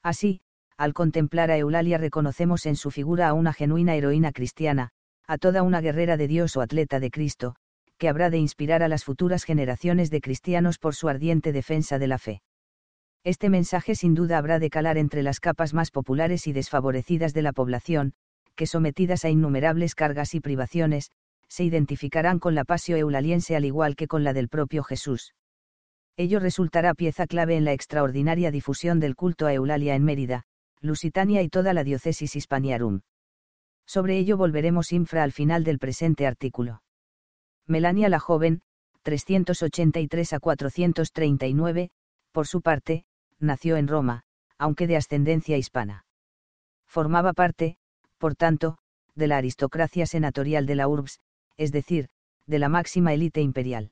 Así, 0.04 0.42
al 0.78 0.94
contemplar 0.94 1.52
a 1.52 1.58
Eulalia 1.58 1.98
reconocemos 1.98 2.66
en 2.66 2.76
su 2.76 2.92
figura 2.92 3.30
a 3.30 3.34
una 3.34 3.54
genuina 3.54 3.96
heroína 3.96 4.32
cristiana, 4.32 4.90
a 5.28 5.38
toda 5.38 5.64
una 5.64 5.82
guerrera 5.82 6.18
de 6.18 6.28
Dios 6.28 6.56
o 6.58 6.62
atleta 6.62 7.00
de 7.00 7.10
Cristo, 7.10 7.56
que 7.98 8.10
habrá 8.10 8.30
de 8.30 8.38
inspirar 8.38 8.84
a 8.84 8.88
las 8.88 9.04
futuras 9.04 9.44
generaciones 9.44 10.10
de 10.10 10.22
cristianos 10.22 10.78
por 10.78 10.96
su 10.96 11.08
ardiente 11.08 11.54
defensa 11.54 11.98
de 11.98 12.08
la 12.08 12.18
fe. 12.18 12.42
Este 13.26 13.50
mensaje 13.50 13.96
sin 13.96 14.14
duda 14.14 14.38
habrá 14.38 14.60
de 14.60 14.70
calar 14.70 15.00
entre 15.00 15.24
las 15.24 15.40
capas 15.40 15.74
más 15.74 15.90
populares 15.90 16.46
y 16.46 16.54
desfavorecidas 16.54 17.34
de 17.34 17.42
la 17.42 17.54
población, 17.54 18.14
que 18.56 18.68
sometidas 18.68 19.26
a 19.26 19.32
innumerables 19.32 19.96
cargas 19.96 20.36
y 20.36 20.42
privaciones, 20.42 21.10
se 21.48 21.64
identificarán 21.64 22.38
con 22.38 22.54
la 22.54 22.66
pasio 22.66 22.98
eulaliense 22.98 23.56
al 23.56 23.66
igual 23.66 23.96
que 23.96 24.08
con 24.08 24.24
la 24.24 24.32
del 24.32 24.48
propio 24.48 24.84
Jesús. 24.84 25.34
Ello 26.18 26.40
resultará 26.40 26.94
pieza 26.94 27.26
clave 27.26 27.56
en 27.58 27.66
la 27.66 27.74
extraordinaria 27.74 28.52
difusión 28.52 29.00
del 29.00 29.16
culto 29.16 29.48
a 29.48 29.54
Eulalia 29.54 29.96
en 29.96 30.04
Mérida, 30.04 30.44
Lusitania 30.80 31.42
y 31.42 31.50
toda 31.50 31.74
la 31.74 31.84
diócesis 31.84 32.36
hispaniarum. 32.36 33.02
Sobre 33.88 34.20
ello 34.20 34.38
volveremos 34.38 34.92
infra 34.92 35.24
al 35.24 35.32
final 35.32 35.64
del 35.64 35.80
presente 35.80 36.28
artículo. 36.28 36.84
Melania 37.66 38.08
la 38.08 38.20
joven, 38.20 38.62
383 39.02 40.34
a 40.34 40.40
439, 40.40 41.90
por 42.32 42.46
su 42.46 42.62
parte, 42.62 43.04
nació 43.40 43.78
en 43.78 43.88
Roma, 43.88 44.24
aunque 44.58 44.88
de 44.88 44.98
ascendencia 44.98 45.58
hispana. 45.58 46.06
Formaba 46.88 47.34
parte, 47.34 47.78
por 48.18 48.36
tanto, 48.36 48.78
de 49.16 49.28
la 49.28 49.38
aristocracia 49.38 50.06
senatorial 50.06 50.66
de 50.66 50.76
la 50.76 50.88
urbs, 50.88 51.20
es 51.58 51.72
decir, 51.72 52.10
de 52.48 52.60
la 52.60 52.70
máxima 52.70 53.14
élite 53.14 53.42
imperial. 53.42 53.92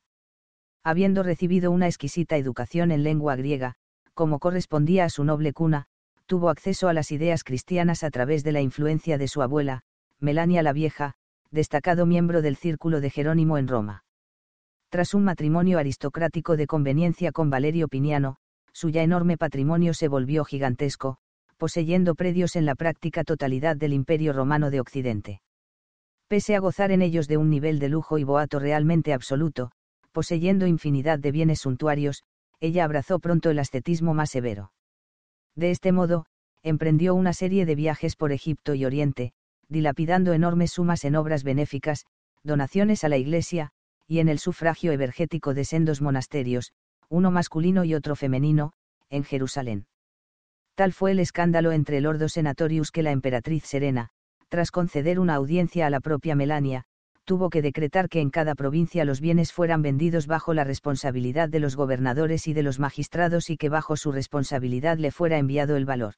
Habiendo 0.84 1.24
recibido 1.24 1.72
una 1.72 1.88
exquisita 1.88 2.38
educación 2.38 2.92
en 2.92 3.04
lengua 3.04 3.36
griega, 3.36 3.76
como 4.14 4.40
correspondía 4.40 5.06
a 5.06 5.10
su 5.10 5.24
noble 5.24 5.54
cuna, 5.54 5.86
tuvo 6.26 6.50
acceso 6.50 6.88
a 6.88 6.94
las 6.94 7.12
ideas 7.12 7.44
cristianas 7.44 8.04
a 8.04 8.12
través 8.12 8.44
de 8.44 8.52
la 8.52 8.62
influencia 8.62 9.18
de 9.18 9.28
su 9.28 9.42
abuela, 9.42 9.82
Melania 10.20 10.62
la 10.62 10.74
Vieja, 10.74 11.16
destacado 11.52 12.06
miembro 12.06 12.42
del 12.42 12.56
círculo 12.56 13.02
de 13.02 13.10
Jerónimo 13.10 13.58
en 13.58 13.68
Roma. 13.68 14.04
Tras 14.90 15.14
un 15.14 15.24
matrimonio 15.24 15.80
aristocrático 15.80 16.56
de 16.58 16.68
conveniencia 16.68 17.32
con 17.32 17.50
Valerio 17.50 17.88
Piniano, 17.88 18.38
su 18.74 18.90
ya 18.90 19.04
enorme 19.04 19.38
patrimonio 19.38 19.94
se 19.94 20.08
volvió 20.08 20.44
gigantesco, 20.44 21.18
poseyendo 21.58 22.16
predios 22.16 22.56
en 22.56 22.66
la 22.66 22.76
práctica 22.76 23.24
totalidad 23.24 23.78
del 23.78 23.94
Imperio 23.94 24.34
Romano 24.34 24.70
de 24.70 24.82
Occidente. 24.82 25.42
Pese 26.28 26.56
a 26.56 26.60
gozar 26.60 26.92
en 26.92 27.02
ellos 27.02 27.28
de 27.28 27.38
un 27.38 27.50
nivel 27.50 27.80
de 27.80 27.90
lujo 27.90 28.18
y 28.18 28.24
boato 28.24 28.60
realmente 28.60 29.14
absoluto, 29.14 29.72
poseyendo 30.12 30.68
infinidad 30.68 31.20
de 31.20 31.32
bienes 31.32 31.60
suntuarios, 31.60 32.24
ella 32.60 32.86
abrazó 32.86 33.20
pronto 33.20 33.50
el 33.50 33.60
ascetismo 33.60 34.14
más 34.14 34.32
severo. 34.32 34.72
De 35.56 35.72
este 35.72 35.92
modo, 35.92 36.26
emprendió 36.64 37.14
una 37.14 37.34
serie 37.34 37.66
de 37.66 37.76
viajes 37.76 38.16
por 38.16 38.32
Egipto 38.32 38.74
y 38.74 38.86
Oriente, 38.86 39.34
dilapidando 39.70 40.34
enormes 40.34 40.72
sumas 40.72 41.04
en 41.04 41.16
obras 41.16 41.44
benéficas, 41.44 42.06
donaciones 42.44 43.04
a 43.04 43.10
la 43.10 43.18
Iglesia, 43.18 43.70
y 44.08 44.20
en 44.20 44.30
el 44.30 44.40
sufragio 44.40 44.92
evergético 44.92 45.54
de 45.54 45.66
sendos 45.66 46.02
monasterios, 46.02 46.74
uno 47.14 47.30
masculino 47.30 47.84
y 47.84 47.94
otro 47.94 48.16
femenino, 48.16 48.74
en 49.12 49.24
Jerusalén. 49.24 49.86
Tal 50.74 50.94
fue 50.94 51.12
el 51.12 51.20
escándalo 51.20 51.72
entre 51.72 51.98
el 51.98 52.08
Ordo 52.08 52.28
Senatorius 52.28 52.90
que 52.90 53.04
la 53.04 53.12
emperatriz 53.12 53.66
Serena, 53.66 54.10
tras 54.50 54.72
conceder 54.72 55.20
una 55.20 55.36
audiencia 55.36 55.86
a 55.86 55.92
la 55.92 56.00
propia 56.00 56.34
Melania, 56.34 56.86
tuvo 57.24 57.52
que 57.52 57.62
decretar 57.62 58.10
que 58.10 58.20
en 58.20 58.32
cada 58.32 58.56
provincia 58.56 59.06
los 59.06 59.22
bienes 59.22 59.54
fueran 59.54 59.84
vendidos 59.84 60.26
bajo 60.26 60.56
la 60.56 60.64
responsabilidad 60.64 61.50
de 61.50 61.60
los 61.60 61.76
gobernadores 61.76 62.48
y 62.48 62.54
de 62.54 62.64
los 62.64 62.80
magistrados 62.80 63.52
y 63.52 63.58
que 63.58 63.70
bajo 63.70 63.96
su 63.96 64.12
responsabilidad 64.12 64.98
le 64.98 65.12
fuera 65.12 65.38
enviado 65.38 65.76
el 65.76 65.86
valor. 65.86 66.16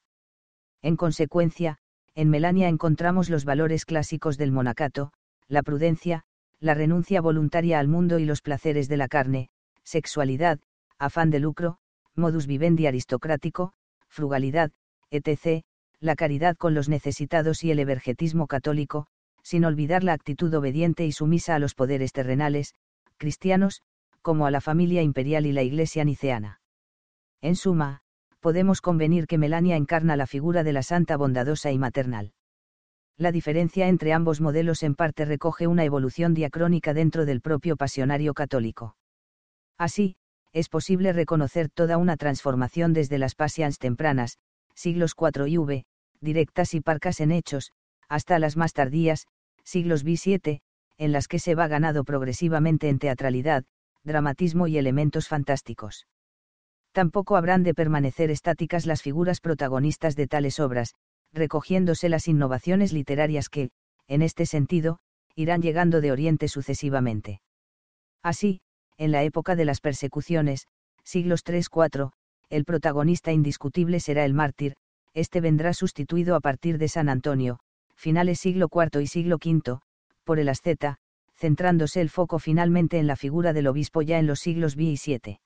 En 0.80 0.96
consecuencia, 0.96 1.76
en 2.14 2.30
Melania 2.30 2.68
encontramos 2.68 3.28
los 3.28 3.44
valores 3.44 3.84
clásicos 3.84 4.38
del 4.38 4.50
monacato, 4.50 5.12
la 5.46 5.62
prudencia, 5.62 6.22
la 6.58 6.72
renuncia 6.72 7.20
voluntaria 7.20 7.78
al 7.78 7.86
mundo 7.86 8.18
y 8.18 8.24
los 8.24 8.40
placeres 8.40 8.88
de 8.88 8.96
la 8.96 9.08
carne, 9.08 9.50
sexualidad, 9.84 10.58
afán 10.98 11.30
de 11.30 11.40
lucro, 11.40 11.78
modus 12.14 12.46
vivendi 12.46 12.86
aristocrático, 12.86 13.72
frugalidad, 14.08 14.72
etc., 15.10 15.62
la 16.00 16.16
caridad 16.16 16.56
con 16.56 16.74
los 16.74 16.88
necesitados 16.88 17.64
y 17.64 17.70
el 17.70 17.78
evergetismo 17.78 18.46
católico, 18.46 19.06
sin 19.42 19.64
olvidar 19.64 20.02
la 20.02 20.12
actitud 20.12 20.52
obediente 20.54 21.06
y 21.06 21.12
sumisa 21.12 21.54
a 21.54 21.58
los 21.58 21.74
poderes 21.74 22.12
terrenales, 22.12 22.74
cristianos, 23.16 23.82
como 24.22 24.46
a 24.46 24.50
la 24.50 24.60
familia 24.60 25.02
imperial 25.02 25.46
y 25.46 25.52
la 25.52 25.62
iglesia 25.62 26.04
niceana. 26.04 26.60
En 27.40 27.54
suma, 27.54 28.00
podemos 28.40 28.80
convenir 28.80 29.26
que 29.26 29.38
Melania 29.38 29.76
encarna 29.76 30.16
la 30.16 30.26
figura 30.26 30.64
de 30.64 30.72
la 30.72 30.82
santa 30.82 31.16
bondadosa 31.16 31.70
y 31.72 31.78
maternal. 31.78 32.32
La 33.16 33.32
diferencia 33.32 33.88
entre 33.88 34.12
ambos 34.12 34.40
modelos 34.40 34.82
en 34.82 34.94
parte 34.94 35.24
recoge 35.24 35.66
una 35.66 35.84
evolución 35.84 36.34
diacrónica 36.34 36.92
dentro 36.92 37.24
del 37.24 37.40
propio 37.40 37.76
pasionario 37.76 38.34
católico. 38.34 38.96
Así, 39.78 40.16
es 40.52 40.68
posible 40.68 41.12
reconocer 41.12 41.68
toda 41.68 41.98
una 41.98 42.16
transformación 42.16 42.92
desde 42.92 43.18
las 43.18 43.34
pasians 43.34 43.78
tempranas, 43.78 44.38
siglos 44.74 45.14
IV 45.18 45.46
y 45.48 45.58
V, 45.58 45.84
directas 46.20 46.74
y 46.74 46.80
parcas 46.80 47.20
en 47.20 47.32
hechos, 47.32 47.72
hasta 48.08 48.38
las 48.38 48.56
más 48.56 48.72
tardías, 48.72 49.26
siglos 49.64 50.04
V-VII, 50.04 50.60
en 50.98 51.12
las 51.12 51.28
que 51.28 51.38
se 51.38 51.54
va 51.54 51.68
ganado 51.68 52.04
progresivamente 52.04 52.88
en 52.88 52.98
teatralidad, 52.98 53.64
dramatismo 54.04 54.66
y 54.66 54.78
elementos 54.78 55.28
fantásticos. 55.28 56.06
Tampoco 56.92 57.36
habrán 57.36 57.62
de 57.62 57.74
permanecer 57.74 58.30
estáticas 58.30 58.86
las 58.86 59.02
figuras 59.02 59.40
protagonistas 59.40 60.16
de 60.16 60.26
tales 60.28 60.60
obras, 60.60 60.94
recogiéndose 61.32 62.08
las 62.08 62.28
innovaciones 62.28 62.92
literarias 62.92 63.48
que, 63.48 63.70
en 64.08 64.22
este 64.22 64.46
sentido, 64.46 65.00
irán 65.34 65.60
llegando 65.60 66.00
de 66.00 66.12
Oriente 66.12 66.48
sucesivamente. 66.48 67.42
Así, 68.22 68.60
en 68.98 69.12
la 69.12 69.22
época 69.22 69.56
de 69.56 69.64
las 69.64 69.80
persecuciones, 69.80 70.66
siglos 71.02 71.44
3-4, 71.44 72.12
el 72.50 72.64
protagonista 72.64 73.32
indiscutible 73.32 74.00
será 74.00 74.24
el 74.24 74.34
mártir, 74.34 74.74
este 75.14 75.40
vendrá 75.40 75.72
sustituido 75.72 76.34
a 76.36 76.40
partir 76.40 76.78
de 76.78 76.88
San 76.88 77.08
Antonio, 77.08 77.58
finales 77.94 78.38
siglo 78.40 78.68
IV 78.72 79.00
y 79.00 79.06
siglo 79.06 79.36
V, 79.36 79.78
por 80.24 80.38
el 80.38 80.48
asceta, 80.48 80.98
centrándose 81.34 82.00
el 82.00 82.10
foco 82.10 82.38
finalmente 82.38 82.98
en 82.98 83.06
la 83.06 83.16
figura 83.16 83.52
del 83.52 83.66
obispo 83.66 84.02
ya 84.02 84.18
en 84.18 84.26
los 84.26 84.40
siglos 84.40 84.76
V 84.76 84.84
y 84.84 84.98
VII. 85.04 85.40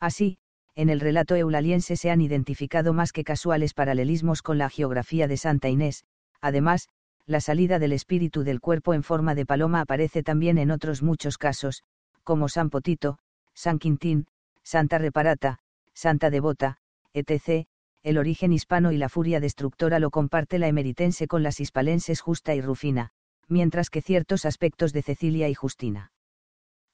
Así, 0.00 0.38
en 0.74 0.88
el 0.88 1.00
relato 1.00 1.36
eulaliense 1.36 1.96
se 1.96 2.10
han 2.10 2.20
identificado 2.20 2.92
más 2.92 3.12
que 3.12 3.24
casuales 3.24 3.74
paralelismos 3.74 4.42
con 4.42 4.58
la 4.58 4.68
geografía 4.68 5.28
de 5.28 5.36
Santa 5.36 5.68
Inés, 5.68 6.04
además, 6.40 6.88
la 7.26 7.40
salida 7.40 7.78
del 7.78 7.92
espíritu 7.92 8.42
del 8.42 8.60
cuerpo 8.60 8.92
en 8.92 9.02
forma 9.02 9.34
de 9.34 9.46
paloma 9.46 9.80
aparece 9.80 10.22
también 10.22 10.58
en 10.58 10.70
otros 10.70 11.02
muchos 11.02 11.38
casos, 11.38 11.82
como 12.24 12.48
San 12.48 12.70
Potito, 12.70 13.18
San 13.54 13.78
Quintín, 13.78 14.26
Santa 14.62 14.98
Reparata, 14.98 15.60
Santa 15.92 16.30
Devota, 16.30 16.78
etc., 17.12 17.66
el 18.02 18.18
origen 18.18 18.52
hispano 18.52 18.92
y 18.92 18.98
la 18.98 19.08
furia 19.08 19.40
destructora 19.40 19.98
lo 19.98 20.10
comparte 20.10 20.58
la 20.58 20.68
emeritense 20.68 21.26
con 21.26 21.42
las 21.42 21.60
hispalenses 21.60 22.20
Justa 22.20 22.54
y 22.54 22.60
Rufina, 22.60 23.12
mientras 23.48 23.88
que 23.88 24.02
ciertos 24.02 24.44
aspectos 24.44 24.92
de 24.92 25.02
Cecilia 25.02 25.48
y 25.48 25.54
Justina. 25.54 26.12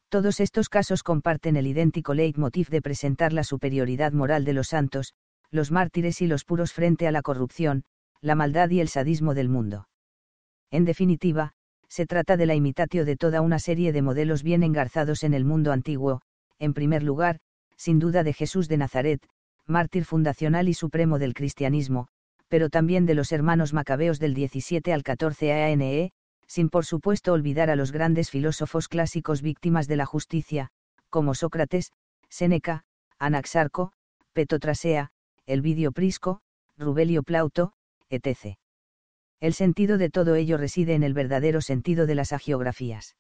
Todos 0.09 0.41
estos 0.41 0.69
casos 0.69 1.03
comparten 1.03 1.57
el 1.57 1.67
idéntico 1.67 2.15
leitmotiv 2.15 2.69
de 2.69 2.83
presentar 2.83 3.33
la 3.33 3.45
superioridad 3.45 4.13
moral 4.13 4.45
de 4.45 4.53
los 4.53 4.69
santos, 4.69 5.15
los 5.51 5.71
mártires 5.71 6.21
y 6.21 6.27
los 6.27 6.45
puros 6.45 6.73
frente 6.73 7.07
a 7.07 7.13
la 7.13 7.23
corrupción, 7.23 7.85
la 8.21 8.35
maldad 8.35 8.71
y 8.71 8.81
el 8.81 8.89
sadismo 8.89 9.35
del 9.35 9.49
mundo. 9.49 9.89
En 10.71 10.85
definitiva, 10.85 11.55
se 11.91 12.07
trata 12.07 12.37
de 12.37 12.47
la 12.47 12.55
imitatio 12.55 13.05
de 13.05 13.17
toda 13.17 13.41
una 13.41 13.59
serie 13.59 13.93
de 13.93 14.01
modelos 14.01 14.45
bien 14.45 14.63
engarzados 14.63 15.25
en 15.25 15.35
el 15.35 15.45
mundo 15.45 15.73
antiguo, 15.73 16.23
en 16.61 16.73
primer 16.73 17.03
lugar, 17.03 17.41
sin 17.77 17.99
duda 17.99 18.23
de 18.23 18.33
Jesús 18.33 18.69
de 18.69 18.77
Nazaret, 18.77 19.27
mártir 19.67 20.05
fundacional 20.05 20.69
y 20.69 20.75
supremo 20.75 21.19
del 21.19 21.35
cristianismo, 21.35 22.07
pero 22.49 22.71
también 22.71 23.07
de 23.07 23.15
los 23.15 23.33
hermanos 23.33 23.73
macabeos 23.73 24.21
del 24.21 24.35
17 24.35 24.93
al 24.93 25.03
14 25.03 25.53
ANE, 25.53 26.13
sin 26.47 26.69
por 26.69 26.85
supuesto 26.85 27.33
olvidar 27.33 27.71
a 27.71 27.77
los 27.77 27.91
grandes 27.91 28.31
filósofos 28.31 28.87
clásicos 28.87 29.43
víctimas 29.43 29.89
de 29.89 29.97
la 29.97 30.07
justicia, 30.07 30.69
como 31.09 31.35
Sócrates, 31.35 31.93
Séneca, 32.29 32.85
Anaxarco, 33.19 33.93
Petotrasea, 34.33 35.11
Elvidio 35.47 35.91
Prisco, 35.91 36.41
Rubelio 36.79 37.25
Plauto, 37.25 37.73
etc. 38.11 38.60
El 39.41 39.55
sentido 39.55 39.97
de 39.97 40.11
todo 40.11 40.35
ello 40.35 40.59
reside 40.59 40.95
en 40.95 41.03
el 41.03 41.15
verdadero 41.15 41.63
sentido 41.63 42.07
de 42.07 42.15
las 42.15 42.33
agiografías. 42.33 43.17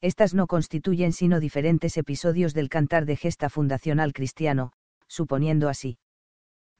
Estas 0.00 0.34
no 0.34 0.46
constituyen 0.46 1.12
sino 1.12 1.40
diferentes 1.40 1.96
episodios 1.96 2.54
del 2.54 2.68
cantar 2.68 3.06
de 3.06 3.16
gesta 3.16 3.50
fundacional 3.50 4.12
cristiano, 4.12 4.72
suponiendo 5.08 5.68
así 5.68 5.98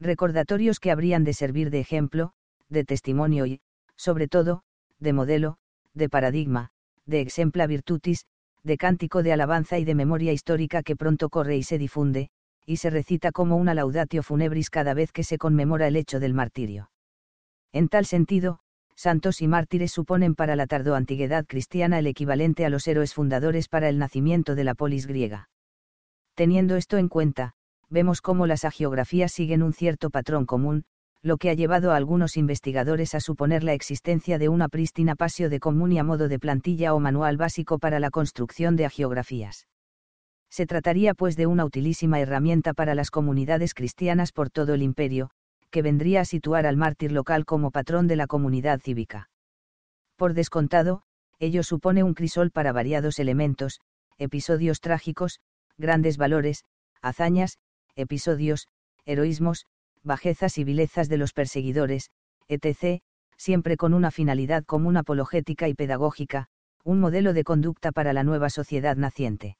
recordatorios 0.00 0.80
que 0.80 0.90
habrían 0.90 1.24
de 1.24 1.32
servir 1.32 1.70
de 1.70 1.80
ejemplo, 1.80 2.32
de 2.68 2.84
testimonio 2.84 3.46
y, 3.46 3.60
sobre 3.96 4.28
todo, 4.28 4.62
de 4.98 5.12
modelo, 5.12 5.58
de 5.94 6.08
paradigma, 6.08 6.70
de 7.04 7.20
exempla 7.20 7.66
virtutis, 7.66 8.26
de 8.62 8.76
cántico 8.78 9.22
de 9.22 9.32
alabanza 9.32 9.78
y 9.78 9.84
de 9.84 9.94
memoria 9.94 10.32
histórica 10.32 10.82
que 10.82 10.96
pronto 10.96 11.28
corre 11.30 11.56
y 11.56 11.62
se 11.62 11.78
difunde, 11.78 12.30
y 12.64 12.76
se 12.76 12.90
recita 12.90 13.32
como 13.32 13.56
una 13.56 13.74
laudatio 13.74 14.22
funebris 14.22 14.70
cada 14.70 14.94
vez 14.94 15.12
que 15.12 15.24
se 15.24 15.38
conmemora 15.38 15.88
el 15.88 15.96
hecho 15.96 16.20
del 16.20 16.34
martirio. 16.34 16.91
En 17.72 17.88
tal 17.88 18.04
sentido, 18.04 18.58
santos 18.94 19.40
y 19.40 19.48
mártires 19.48 19.92
suponen 19.92 20.34
para 20.34 20.56
la 20.56 20.66
tardoantigüedad 20.66 21.46
cristiana 21.46 21.98
el 21.98 22.06
equivalente 22.06 22.66
a 22.66 22.70
los 22.70 22.86
héroes 22.86 23.14
fundadores 23.14 23.68
para 23.68 23.88
el 23.88 23.98
nacimiento 23.98 24.54
de 24.54 24.64
la 24.64 24.74
polis 24.74 25.06
griega. 25.06 25.48
Teniendo 26.34 26.76
esto 26.76 26.98
en 26.98 27.08
cuenta, 27.08 27.54
vemos 27.88 28.20
cómo 28.20 28.46
las 28.46 28.64
agiografías 28.64 29.32
siguen 29.32 29.62
un 29.62 29.72
cierto 29.72 30.10
patrón 30.10 30.46
común, 30.46 30.84
lo 31.22 31.36
que 31.36 31.50
ha 31.50 31.54
llevado 31.54 31.92
a 31.92 31.96
algunos 31.96 32.36
investigadores 32.36 33.14
a 33.14 33.20
suponer 33.20 33.62
la 33.62 33.74
existencia 33.74 34.38
de 34.38 34.48
una 34.48 34.68
prístina 34.68 35.14
pasio 35.14 35.48
de 35.48 35.60
común 35.60 35.92
y 35.92 35.98
a 35.98 36.04
modo 36.04 36.28
de 36.28 36.38
plantilla 36.38 36.94
o 36.94 37.00
manual 37.00 37.36
básico 37.36 37.78
para 37.78 38.00
la 38.00 38.10
construcción 38.10 38.76
de 38.76 38.86
agiografías. 38.86 39.68
Se 40.50 40.66
trataría 40.66 41.14
pues 41.14 41.36
de 41.36 41.46
una 41.46 41.64
utilísima 41.64 42.20
herramienta 42.20 42.74
para 42.74 42.94
las 42.94 43.10
comunidades 43.10 43.72
cristianas 43.72 44.32
por 44.32 44.50
todo 44.50 44.74
el 44.74 44.82
imperio, 44.82 45.30
que 45.72 45.82
vendría 45.82 46.20
a 46.20 46.24
situar 46.24 46.66
al 46.66 46.76
mártir 46.76 47.10
local 47.10 47.44
como 47.44 47.72
patrón 47.72 48.06
de 48.06 48.14
la 48.14 48.28
comunidad 48.28 48.80
cívica. 48.80 49.30
Por 50.16 50.34
descontado, 50.34 51.02
ello 51.40 51.64
supone 51.64 52.04
un 52.04 52.14
crisol 52.14 52.52
para 52.52 52.72
variados 52.72 53.18
elementos, 53.18 53.80
episodios 54.18 54.80
trágicos, 54.80 55.40
grandes 55.78 56.18
valores, 56.18 56.64
hazañas, 57.00 57.58
episodios, 57.96 58.68
heroísmos, 59.06 59.66
bajezas 60.04 60.58
y 60.58 60.64
vilezas 60.64 61.08
de 61.08 61.16
los 61.16 61.32
perseguidores, 61.32 62.10
etc., 62.48 63.00
siempre 63.36 63.76
con 63.76 63.94
una 63.94 64.10
finalidad 64.10 64.64
común 64.64 64.96
apologética 64.96 65.68
y 65.68 65.74
pedagógica, 65.74 66.46
un 66.84 67.00
modelo 67.00 67.32
de 67.32 67.44
conducta 67.44 67.92
para 67.92 68.12
la 68.12 68.24
nueva 68.24 68.50
sociedad 68.50 68.96
naciente. 68.96 69.56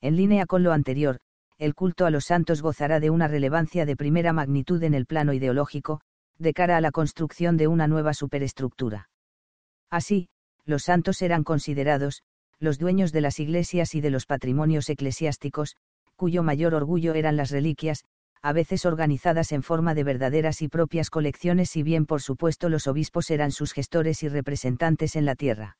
En 0.00 0.16
línea 0.16 0.46
con 0.46 0.62
lo 0.62 0.72
anterior, 0.72 1.18
el 1.58 1.74
culto 1.74 2.06
a 2.06 2.10
los 2.10 2.26
santos 2.26 2.62
gozará 2.62 3.00
de 3.00 3.10
una 3.10 3.28
relevancia 3.28 3.86
de 3.86 3.96
primera 3.96 4.32
magnitud 4.32 4.82
en 4.82 4.94
el 4.94 5.06
plano 5.06 5.32
ideológico, 5.32 6.00
de 6.38 6.52
cara 6.52 6.76
a 6.76 6.80
la 6.80 6.90
construcción 6.90 7.56
de 7.56 7.68
una 7.68 7.86
nueva 7.86 8.14
superestructura. 8.14 9.08
Así, 9.90 10.28
los 10.64 10.84
santos 10.84 11.22
eran 11.22 11.44
considerados, 11.44 12.22
los 12.58 12.78
dueños 12.78 13.12
de 13.12 13.20
las 13.20 13.38
iglesias 13.38 13.94
y 13.94 14.00
de 14.00 14.10
los 14.10 14.26
patrimonios 14.26 14.88
eclesiásticos, 14.88 15.76
cuyo 16.16 16.42
mayor 16.42 16.74
orgullo 16.74 17.14
eran 17.14 17.36
las 17.36 17.50
reliquias, 17.50 18.04
a 18.42 18.52
veces 18.52 18.84
organizadas 18.84 19.52
en 19.52 19.62
forma 19.62 19.94
de 19.94 20.04
verdaderas 20.04 20.60
y 20.62 20.68
propias 20.68 21.10
colecciones 21.10 21.70
si 21.70 21.82
bien 21.82 22.04
por 22.04 22.20
supuesto 22.20 22.68
los 22.68 22.86
obispos 22.86 23.30
eran 23.30 23.50
sus 23.50 23.72
gestores 23.72 24.22
y 24.22 24.28
representantes 24.28 25.16
en 25.16 25.24
la 25.24 25.34
tierra. 25.34 25.76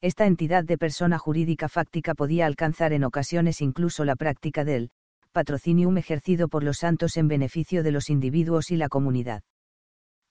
Esta 0.00 0.26
entidad 0.26 0.64
de 0.64 0.78
persona 0.78 1.18
jurídica 1.18 1.68
fáctica 1.68 2.14
podía 2.14 2.46
alcanzar 2.46 2.92
en 2.92 3.04
ocasiones 3.04 3.60
incluso 3.60 4.04
la 4.04 4.16
práctica 4.16 4.64
del 4.64 4.90
patrocinium 5.32 5.96
ejercido 5.98 6.48
por 6.48 6.62
los 6.62 6.78
santos 6.78 7.16
en 7.16 7.28
beneficio 7.28 7.82
de 7.82 7.92
los 7.92 8.10
individuos 8.10 8.70
y 8.70 8.76
la 8.76 8.88
comunidad. 8.88 9.42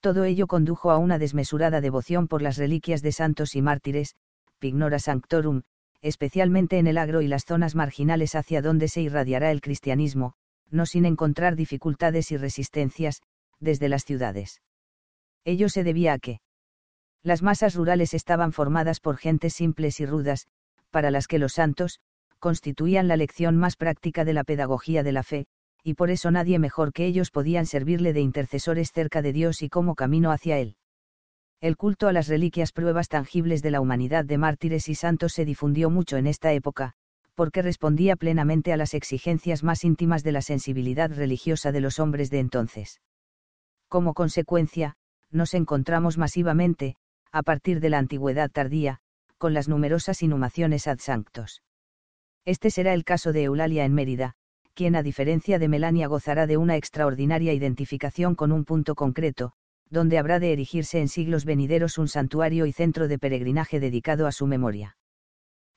Todo 0.01 0.23
ello 0.23 0.47
condujo 0.47 0.91
a 0.91 0.97
una 0.97 1.17
desmesurada 1.17 1.81
devoción 1.81 2.27
por 2.27 2.41
las 2.41 2.57
reliquias 2.57 3.01
de 3.01 3.11
santos 3.11 3.55
y 3.55 3.61
mártires, 3.61 4.15
pignora 4.59 4.99
sanctorum, 4.99 5.63
especialmente 6.01 6.77
en 6.77 6.87
el 6.87 6.99
agro 6.99 7.21
y 7.21 7.27
las 7.27 7.45
zonas 7.45 7.73
marginales 7.73 8.35
hacia 8.35 8.61
donde 8.61 8.87
se 8.87 9.01
irradiará 9.01 9.51
el 9.51 9.61
cristianismo, 9.61 10.33
no 10.69 10.85
sin 10.85 11.05
encontrar 11.05 11.55
dificultades 11.55 12.31
y 12.31 12.37
resistencias, 12.37 13.21
desde 13.59 13.89
las 13.89 14.03
ciudades. 14.05 14.61
Ello 15.43 15.69
se 15.69 15.83
debía 15.83 16.13
a 16.13 16.19
que 16.19 16.39
las 17.25 17.41
masas 17.41 17.73
rurales 17.73 18.13
estaban 18.13 18.51
formadas 18.51 18.99
por 18.99 19.17
gentes 19.17 19.55
simples 19.55 19.99
y 19.99 20.05
rudas, 20.05 20.45
para 20.91 21.09
las 21.09 21.27
que 21.27 21.39
los 21.39 21.53
santos, 21.53 21.99
constituían 22.37 23.07
la 23.07 23.17
lección 23.17 23.57
más 23.57 23.77
práctica 23.77 24.23
de 24.25 24.33
la 24.33 24.43
pedagogía 24.43 25.01
de 25.01 25.11
la 25.11 25.23
fe, 25.23 25.47
y 25.83 25.95
por 25.95 26.11
eso 26.11 26.29
nadie 26.29 26.59
mejor 26.59 26.93
que 26.93 27.07
ellos 27.07 27.31
podían 27.31 27.65
servirle 27.65 28.13
de 28.13 28.21
intercesores 28.21 28.91
cerca 28.91 29.23
de 29.23 29.33
Dios 29.33 29.63
y 29.63 29.69
como 29.69 29.95
camino 29.95 30.31
hacia 30.31 30.59
Él. 30.59 30.75
El 31.61 31.77
culto 31.77 32.07
a 32.07 32.13
las 32.13 32.27
reliquias 32.27 32.71
pruebas 32.71 33.07
tangibles 33.09 33.63
de 33.63 33.71
la 33.71 33.81
humanidad 33.81 34.23
de 34.23 34.37
mártires 34.37 34.87
y 34.87 34.93
santos 34.93 35.33
se 35.33 35.45
difundió 35.45 35.89
mucho 35.89 36.17
en 36.17 36.27
esta 36.27 36.53
época, 36.53 36.93
porque 37.33 37.63
respondía 37.63 38.15
plenamente 38.17 38.71
a 38.71 38.77
las 38.77 38.93
exigencias 38.93 39.63
más 39.63 39.83
íntimas 39.83 40.23
de 40.23 40.31
la 40.31 40.43
sensibilidad 40.43 41.11
religiosa 41.11 41.71
de 41.71 41.81
los 41.81 41.97
hombres 41.97 42.29
de 42.29 42.37
entonces. 42.37 43.01
Como 43.89 44.13
consecuencia, 44.13 44.95
nos 45.31 45.55
encontramos 45.55 46.19
masivamente, 46.19 46.97
a 47.35 47.43
partir 47.43 47.81
de 47.81 47.89
la 47.89 47.97
antigüedad 47.97 48.49
tardía, 48.49 48.99
con 49.37 49.53
las 49.53 49.67
numerosas 49.67 50.23
inhumaciones 50.23 50.87
ad 50.87 50.99
sanctos. 50.99 51.63
Este 52.45 52.71
será 52.71 52.93
el 52.93 53.03
caso 53.03 53.33
de 53.33 53.43
Eulalia 53.43 53.83
en 53.83 53.93
Mérida, 53.93 54.35
quien 54.73 54.95
a 54.95 55.03
diferencia 55.03 55.59
de 55.59 55.67
Melania 55.67 56.07
gozará 56.07 56.47
de 56.47 56.55
una 56.55 56.77
extraordinaria 56.77 57.51
identificación 57.51 58.35
con 58.35 58.53
un 58.53 58.63
punto 58.63 58.95
concreto, 58.95 59.51
donde 59.89 60.17
habrá 60.17 60.39
de 60.39 60.53
erigirse 60.53 61.01
en 61.01 61.09
siglos 61.09 61.43
venideros 61.43 61.97
un 61.97 62.07
santuario 62.07 62.67
y 62.67 62.71
centro 62.71 63.09
de 63.09 63.19
peregrinaje 63.19 63.81
dedicado 63.81 64.27
a 64.27 64.31
su 64.31 64.47
memoria. 64.47 64.95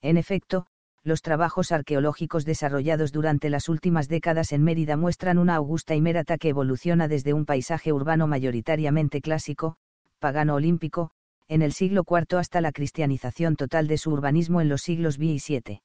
En 0.00 0.16
efecto, 0.16 0.68
los 1.02 1.22
trabajos 1.22 1.72
arqueológicos 1.72 2.44
desarrollados 2.44 3.10
durante 3.10 3.50
las 3.50 3.68
últimas 3.68 4.06
décadas 4.06 4.52
en 4.52 4.62
Mérida 4.62 4.96
muestran 4.96 5.38
una 5.38 5.56
augusta 5.56 5.96
Imérata 5.96 6.38
que 6.38 6.50
evoluciona 6.50 7.08
desde 7.08 7.32
un 7.32 7.46
paisaje 7.46 7.92
urbano 7.92 8.28
mayoritariamente 8.28 9.20
clásico, 9.20 9.74
pagano 10.20 10.54
olímpico, 10.54 11.10
en 11.48 11.62
el 11.62 11.72
siglo 11.72 12.04
IV 12.08 12.38
hasta 12.38 12.60
la 12.60 12.72
cristianización 12.72 13.56
total 13.56 13.88
de 13.88 13.98
su 13.98 14.10
urbanismo 14.10 14.60
en 14.60 14.68
los 14.68 14.82
siglos 14.82 15.18
V 15.18 15.24
y 15.26 15.40
VII. 15.46 15.80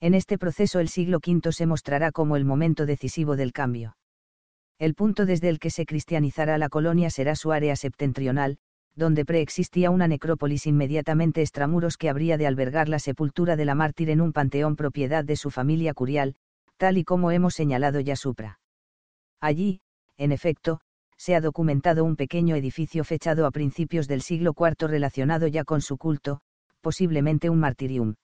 En 0.00 0.14
este 0.14 0.36
proceso 0.36 0.80
el 0.80 0.88
siglo 0.88 1.18
V 1.26 1.52
se 1.52 1.66
mostrará 1.66 2.12
como 2.12 2.36
el 2.36 2.44
momento 2.44 2.84
decisivo 2.84 3.36
del 3.36 3.52
cambio. 3.52 3.96
El 4.78 4.94
punto 4.94 5.24
desde 5.24 5.48
el 5.48 5.58
que 5.58 5.70
se 5.70 5.86
cristianizará 5.86 6.58
la 6.58 6.68
colonia 6.68 7.08
será 7.08 7.36
su 7.36 7.52
área 7.52 7.76
septentrional, 7.76 8.58
donde 8.94 9.24
preexistía 9.24 9.90
una 9.90 10.06
necrópolis 10.06 10.66
inmediatamente 10.66 11.40
extramuros 11.40 11.96
que 11.96 12.08
habría 12.08 12.36
de 12.36 12.46
albergar 12.46 12.88
la 12.88 12.98
sepultura 12.98 13.56
de 13.56 13.64
la 13.64 13.74
mártir 13.74 14.10
en 14.10 14.20
un 14.20 14.32
panteón 14.32 14.76
propiedad 14.76 15.24
de 15.24 15.36
su 15.36 15.50
familia 15.50 15.94
curial, 15.94 16.36
tal 16.76 16.98
y 16.98 17.04
como 17.04 17.30
hemos 17.30 17.54
señalado 17.54 18.00
ya 18.00 18.16
supra. 18.16 18.60
Allí, 19.40 19.80
en 20.16 20.32
efecto, 20.32 20.80
se 21.24 21.34
ha 21.34 21.40
documentado 21.40 22.04
un 22.04 22.16
pequeño 22.16 22.54
edificio 22.54 23.02
fechado 23.02 23.46
a 23.46 23.50
principios 23.50 24.06
del 24.06 24.20
siglo 24.20 24.52
IV 24.54 24.88
relacionado 24.88 25.46
ya 25.46 25.64
con 25.64 25.80
su 25.80 25.96
culto, 25.96 26.42
posiblemente 26.82 27.48
un 27.48 27.60
martirium. 27.60 28.16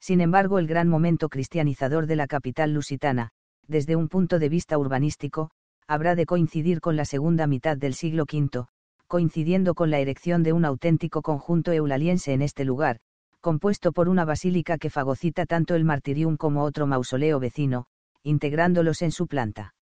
Sin 0.00 0.22
embargo, 0.22 0.58
el 0.58 0.66
gran 0.66 0.88
momento 0.88 1.28
cristianizador 1.28 2.06
de 2.06 2.16
la 2.16 2.26
capital 2.26 2.72
lusitana, 2.72 3.28
desde 3.68 3.94
un 3.94 4.08
punto 4.08 4.38
de 4.38 4.48
vista 4.48 4.78
urbanístico, 4.78 5.50
habrá 5.86 6.14
de 6.14 6.24
coincidir 6.24 6.80
con 6.80 6.96
la 6.96 7.04
segunda 7.04 7.46
mitad 7.46 7.76
del 7.76 7.92
siglo 7.92 8.22
V, 8.22 8.68
coincidiendo 9.06 9.74
con 9.74 9.90
la 9.90 9.98
erección 9.98 10.42
de 10.42 10.54
un 10.54 10.64
auténtico 10.64 11.20
conjunto 11.20 11.72
eulaliense 11.72 12.32
en 12.32 12.40
este 12.40 12.64
lugar, 12.64 13.00
compuesto 13.42 13.92
por 13.92 14.08
una 14.08 14.24
basílica 14.24 14.78
que 14.78 14.88
fagocita 14.88 15.44
tanto 15.44 15.74
el 15.74 15.84
martirium 15.84 16.38
como 16.38 16.62
otro 16.62 16.86
mausoleo 16.86 17.38
vecino, 17.38 17.84
integrándolos 18.22 19.02
en 19.02 19.12
su 19.12 19.26
planta. 19.26 19.74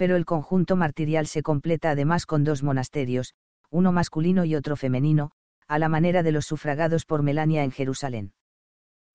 Pero 0.00 0.16
el 0.16 0.24
conjunto 0.24 0.76
martirial 0.76 1.26
se 1.26 1.42
completa 1.42 1.90
además 1.90 2.24
con 2.24 2.42
dos 2.42 2.62
monasterios, 2.62 3.34
uno 3.70 3.92
masculino 3.92 4.46
y 4.46 4.54
otro 4.54 4.74
femenino, 4.74 5.30
a 5.68 5.78
la 5.78 5.90
manera 5.90 6.22
de 6.22 6.32
los 6.32 6.46
sufragados 6.46 7.04
por 7.04 7.22
Melania 7.22 7.64
en 7.64 7.70
Jerusalén. 7.70 8.32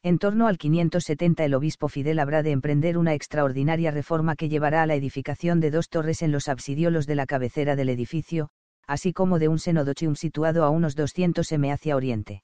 En 0.04 0.20
torno 0.20 0.46
al 0.46 0.60
570 0.60 1.44
el 1.44 1.56
obispo 1.56 1.88
Fidel 1.88 2.20
habrá 2.20 2.44
de 2.44 2.52
emprender 2.52 3.00
una 3.00 3.16
extraordinaria 3.16 3.90
reforma 3.90 4.36
que 4.36 4.48
llevará 4.48 4.84
a 4.84 4.86
la 4.86 4.94
edificación 4.94 5.60
de 5.60 5.72
dos 5.72 5.90
torres 5.90 6.22
en 6.22 6.32
los 6.32 6.48
absidiolos 6.48 7.08
de 7.08 7.16
la 7.16 7.26
cabecera 7.26 7.76
del 7.76 7.90
edificio, 7.90 8.50
así 8.86 9.12
como 9.12 9.40
de 9.40 9.48
un 9.48 9.58
senodochium 9.58 10.14
situado 10.14 10.64
a 10.64 10.70
unos 10.70 10.96
200 10.96 11.52
m 11.52 11.72
hacia 11.72 11.96
oriente. 11.96 12.44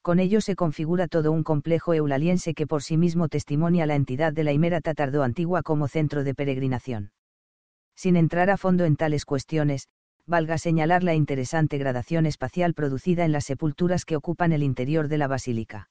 Con 0.00 0.20
ello 0.20 0.40
se 0.40 0.54
configura 0.54 1.08
todo 1.08 1.32
un 1.32 1.42
complejo 1.42 1.92
eulaliense 1.92 2.54
que 2.54 2.68
por 2.68 2.84
sí 2.84 2.96
mismo 2.96 3.26
testimonia 3.26 3.84
la 3.84 3.96
entidad 3.96 4.32
de 4.32 4.44
la 4.44 4.52
Himérata 4.52 4.94
tardo-antigua 4.94 5.64
como 5.64 5.88
centro 5.88 6.22
de 6.22 6.36
peregrinación. 6.36 7.10
Sin 7.98 8.14
entrar 8.14 8.48
a 8.48 8.56
fondo 8.56 8.84
en 8.84 8.94
tales 8.94 9.24
cuestiones, 9.24 9.88
valga 10.24 10.56
señalar 10.56 11.02
la 11.02 11.16
interesante 11.16 11.78
gradación 11.78 12.26
espacial 12.26 12.72
producida 12.72 13.24
en 13.24 13.32
las 13.32 13.46
sepulturas 13.46 14.04
que 14.04 14.14
ocupan 14.14 14.52
el 14.52 14.62
interior 14.62 15.08
de 15.08 15.18
la 15.18 15.26
basílica. 15.26 15.90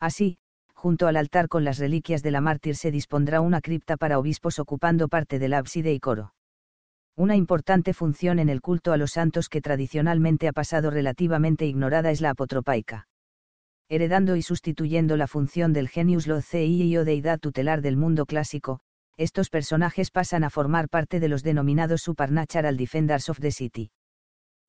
Así, 0.00 0.38
junto 0.72 1.06
al 1.06 1.18
altar 1.18 1.48
con 1.48 1.64
las 1.64 1.76
reliquias 1.76 2.22
de 2.22 2.30
la 2.30 2.40
mártir 2.40 2.76
se 2.76 2.90
dispondrá 2.90 3.42
una 3.42 3.60
cripta 3.60 3.98
para 3.98 4.18
obispos 4.18 4.58
ocupando 4.58 5.08
parte 5.08 5.38
del 5.38 5.52
ábside 5.52 5.92
y 5.92 6.00
coro. 6.00 6.32
Una 7.14 7.36
importante 7.36 7.92
función 7.92 8.38
en 8.38 8.48
el 8.48 8.62
culto 8.62 8.92
a 8.92 8.96
los 8.96 9.10
santos 9.10 9.50
que 9.50 9.60
tradicionalmente 9.60 10.48
ha 10.48 10.52
pasado 10.54 10.90
relativamente 10.90 11.66
ignorada 11.66 12.10
es 12.10 12.22
la 12.22 12.30
apotropaica 12.30 13.06
heredando 13.90 14.36
y 14.36 14.42
sustituyendo 14.42 15.16
la 15.16 15.26
función 15.26 15.72
del 15.72 15.88
genius 15.88 16.26
loci 16.26 16.94
o 16.98 17.06
deidad 17.06 17.40
tutelar 17.40 17.80
del 17.80 17.96
mundo 17.96 18.26
clásico, 18.26 18.80
estos 19.18 19.50
personajes 19.50 20.10
pasan 20.12 20.44
a 20.44 20.50
formar 20.50 20.88
parte 20.88 21.18
de 21.18 21.28
los 21.28 21.42
denominados 21.42 22.02
supernatural 22.02 22.76
defenders 22.76 23.28
of 23.28 23.40
the 23.40 23.50
city. 23.50 23.90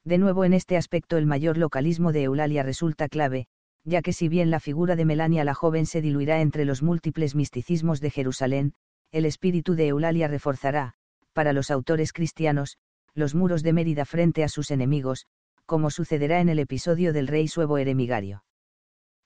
De 0.03 0.17
nuevo 0.17 0.43
en 0.43 0.53
este 0.53 0.75
aspecto 0.75 1.17
el 1.17 1.27
mayor 1.27 1.57
localismo 1.57 2.11
de 2.11 2.23
Eulalia 2.23 2.63
resulta 2.63 3.07
clave, 3.07 3.45
ya 3.83 4.01
que 4.01 4.11
si 4.11 4.27
bien 4.27 4.49
la 4.49 4.59
figura 4.59 4.95
de 4.95 5.05
Melania 5.05 5.43
la 5.43 5.53
joven 5.53 5.85
se 5.85 6.01
diluirá 6.01 6.41
entre 6.41 6.65
los 6.65 6.81
múltiples 6.81 7.35
misticismos 7.35 8.01
de 8.01 8.09
Jerusalén, 8.09 8.73
el 9.11 9.25
espíritu 9.25 9.75
de 9.75 9.87
Eulalia 9.87 10.27
reforzará, 10.27 10.95
para 11.33 11.53
los 11.53 11.69
autores 11.69 12.11
cristianos, 12.11 12.77
los 13.13 13.35
muros 13.35 13.61
de 13.61 13.73
Mérida 13.73 14.05
frente 14.05 14.43
a 14.43 14.49
sus 14.49 14.71
enemigos, 14.71 15.27
como 15.67 15.91
sucederá 15.91 16.41
en 16.41 16.49
el 16.49 16.57
episodio 16.57 17.13
del 17.13 17.27
rey 17.27 17.47
suevo 17.47 17.77
eremigario. 17.77 18.43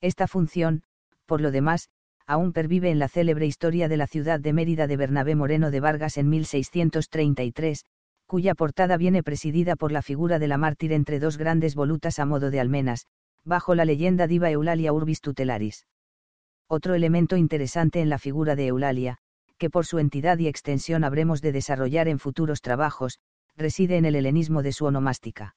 Esta 0.02 0.28
función, 0.28 0.84
por 1.26 1.40
lo 1.40 1.52
demás, 1.52 1.88
aún 2.26 2.54
pervive 2.54 2.90
en 2.90 3.00
la 3.00 3.08
célebre 3.08 3.46
historia 3.46 3.88
de 3.88 3.98
la 3.98 4.08
ciudad 4.08 4.40
de 4.40 4.54
Mérida 4.54 4.88
de 4.88 4.98
Bernabé 4.98 5.36
Moreno 5.36 5.72
de 5.72 5.80
Vargas 5.80 6.18
en 6.18 6.30
1633, 6.30 7.86
cuya 8.26 8.56
portada 8.56 8.98
viene 8.98 9.24
presidida 9.24 9.76
por 9.76 9.92
la 9.92 10.02
figura 10.02 10.40
de 10.40 10.48
la 10.48 10.58
mártir 10.58 10.94
entre 10.94 11.20
dos 11.20 11.38
grandes 11.38 11.76
volutas 11.76 12.20
a 12.20 12.26
modo 12.26 12.50
de 12.50 12.60
almenas, 12.60 13.08
bajo 13.44 13.76
la 13.76 13.86
leyenda 13.86 14.28
diva 14.28 14.50
Eulalia 14.50 14.94
Urbis 14.94 15.22
Tutelaris. 15.22 15.86
Otro 16.68 16.96
elemento 16.96 17.36
interesante 17.36 18.02
en 18.02 18.10
la 18.10 18.18
figura 18.18 18.56
de 18.56 18.68
Eulalia, 18.68 19.18
que 19.58 19.70
por 19.70 19.86
su 19.86 20.00
entidad 20.00 20.40
y 20.40 20.48
extensión 20.48 21.04
habremos 21.04 21.42
de 21.42 21.52
desarrollar 21.52 22.08
en 22.08 22.20
futuros 22.20 22.62
trabajos, 22.62 23.20
reside 23.56 23.98
en 23.98 24.06
el 24.06 24.16
helenismo 24.16 24.64
de 24.64 24.72
su 24.72 24.86
onomástica. 24.86 25.56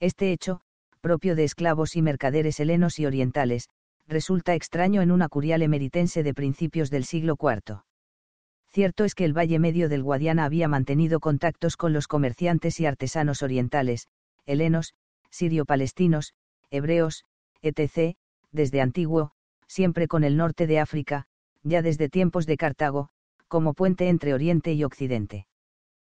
Este 0.00 0.32
hecho, 0.32 0.60
propio 1.00 1.34
de 1.34 1.44
esclavos 1.44 1.96
y 1.96 2.02
mercaderes 2.02 2.60
helenos 2.60 2.98
y 2.98 3.06
orientales, 3.06 3.68
resulta 4.08 4.54
extraño 4.54 5.02
en 5.02 5.10
una 5.10 5.28
curial 5.28 5.62
emeritense 5.62 6.22
de 6.22 6.34
principios 6.34 6.90
del 6.90 7.04
siglo 7.04 7.36
IV. 7.40 7.82
Cierto 8.68 9.04
es 9.04 9.14
que 9.14 9.24
el 9.24 9.36
Valle 9.36 9.58
Medio 9.58 9.88
del 9.88 10.02
Guadiana 10.02 10.44
había 10.44 10.68
mantenido 10.68 11.18
contactos 11.18 11.76
con 11.76 11.92
los 11.92 12.08
comerciantes 12.08 12.78
y 12.78 12.86
artesanos 12.86 13.42
orientales, 13.42 14.08
helenos, 14.44 14.94
sirio-palestinos, 15.30 16.34
hebreos, 16.70 17.24
etc., 17.62 18.16
desde 18.52 18.80
antiguo, 18.80 19.32
siempre 19.66 20.08
con 20.08 20.24
el 20.24 20.36
norte 20.36 20.66
de 20.66 20.78
África, 20.78 21.26
ya 21.62 21.82
desde 21.82 22.08
tiempos 22.08 22.46
de 22.46 22.56
Cartago, 22.56 23.08
como 23.48 23.74
puente 23.74 24.08
entre 24.08 24.34
Oriente 24.34 24.72
y 24.72 24.84
Occidente. 24.84 25.46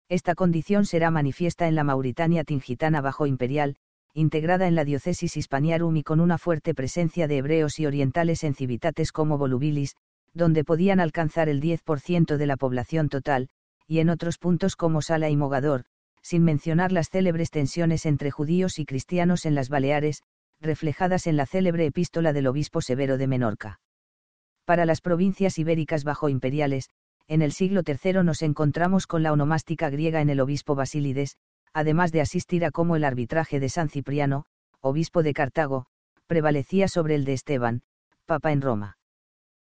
Esta 0.08 0.34
condición 0.34 0.86
será 0.86 1.10
manifiesta 1.10 1.66
en 1.66 1.74
la 1.74 1.84
Mauritania 1.84 2.44
tingitana 2.44 3.00
bajo 3.00 3.26
imperial, 3.26 3.76
integrada 4.16 4.66
en 4.66 4.74
la 4.74 4.86
diócesis 4.86 5.36
hispaniarum 5.36 5.94
y 5.94 6.02
con 6.02 6.20
una 6.20 6.38
fuerte 6.38 6.74
presencia 6.74 7.28
de 7.28 7.36
hebreos 7.36 7.78
y 7.78 7.84
orientales 7.84 8.44
en 8.44 8.54
civitates 8.54 9.12
como 9.12 9.36
Volubilis, 9.36 9.94
donde 10.32 10.64
podían 10.64 11.00
alcanzar 11.00 11.50
el 11.50 11.60
10% 11.60 12.38
de 12.38 12.46
la 12.46 12.56
población 12.56 13.10
total, 13.10 13.50
y 13.86 13.98
en 13.98 14.08
otros 14.08 14.38
puntos 14.38 14.74
como 14.74 15.02
Sala 15.02 15.28
y 15.28 15.36
Mogador, 15.36 15.84
sin 16.22 16.44
mencionar 16.44 16.92
las 16.92 17.10
célebres 17.10 17.50
tensiones 17.50 18.06
entre 18.06 18.30
judíos 18.30 18.78
y 18.78 18.86
cristianos 18.86 19.44
en 19.44 19.54
las 19.54 19.68
Baleares, 19.68 20.22
reflejadas 20.62 21.26
en 21.26 21.36
la 21.36 21.44
célebre 21.44 21.84
epístola 21.84 22.32
del 22.32 22.46
obispo 22.46 22.80
Severo 22.80 23.18
de 23.18 23.26
Menorca. 23.26 23.80
Para 24.64 24.86
las 24.86 25.02
provincias 25.02 25.58
ibéricas 25.58 26.04
bajo 26.04 26.30
imperiales, 26.30 26.88
en 27.28 27.42
el 27.42 27.52
siglo 27.52 27.82
III 27.86 28.24
nos 28.24 28.40
encontramos 28.40 29.06
con 29.06 29.22
la 29.22 29.34
onomástica 29.34 29.90
griega 29.90 30.22
en 30.22 30.30
el 30.30 30.40
obispo 30.40 30.74
Basílides, 30.74 31.36
además 31.76 32.10
de 32.10 32.22
asistir 32.22 32.64
a 32.64 32.70
cómo 32.70 32.96
el 32.96 33.04
arbitraje 33.04 33.60
de 33.60 33.68
San 33.68 33.90
Cipriano, 33.90 34.46
obispo 34.80 35.22
de 35.22 35.34
Cartago, 35.34 35.84
prevalecía 36.26 36.88
sobre 36.88 37.14
el 37.14 37.26
de 37.26 37.34
Esteban, 37.34 37.82
papa 38.24 38.50
en 38.52 38.62
Roma. 38.62 38.96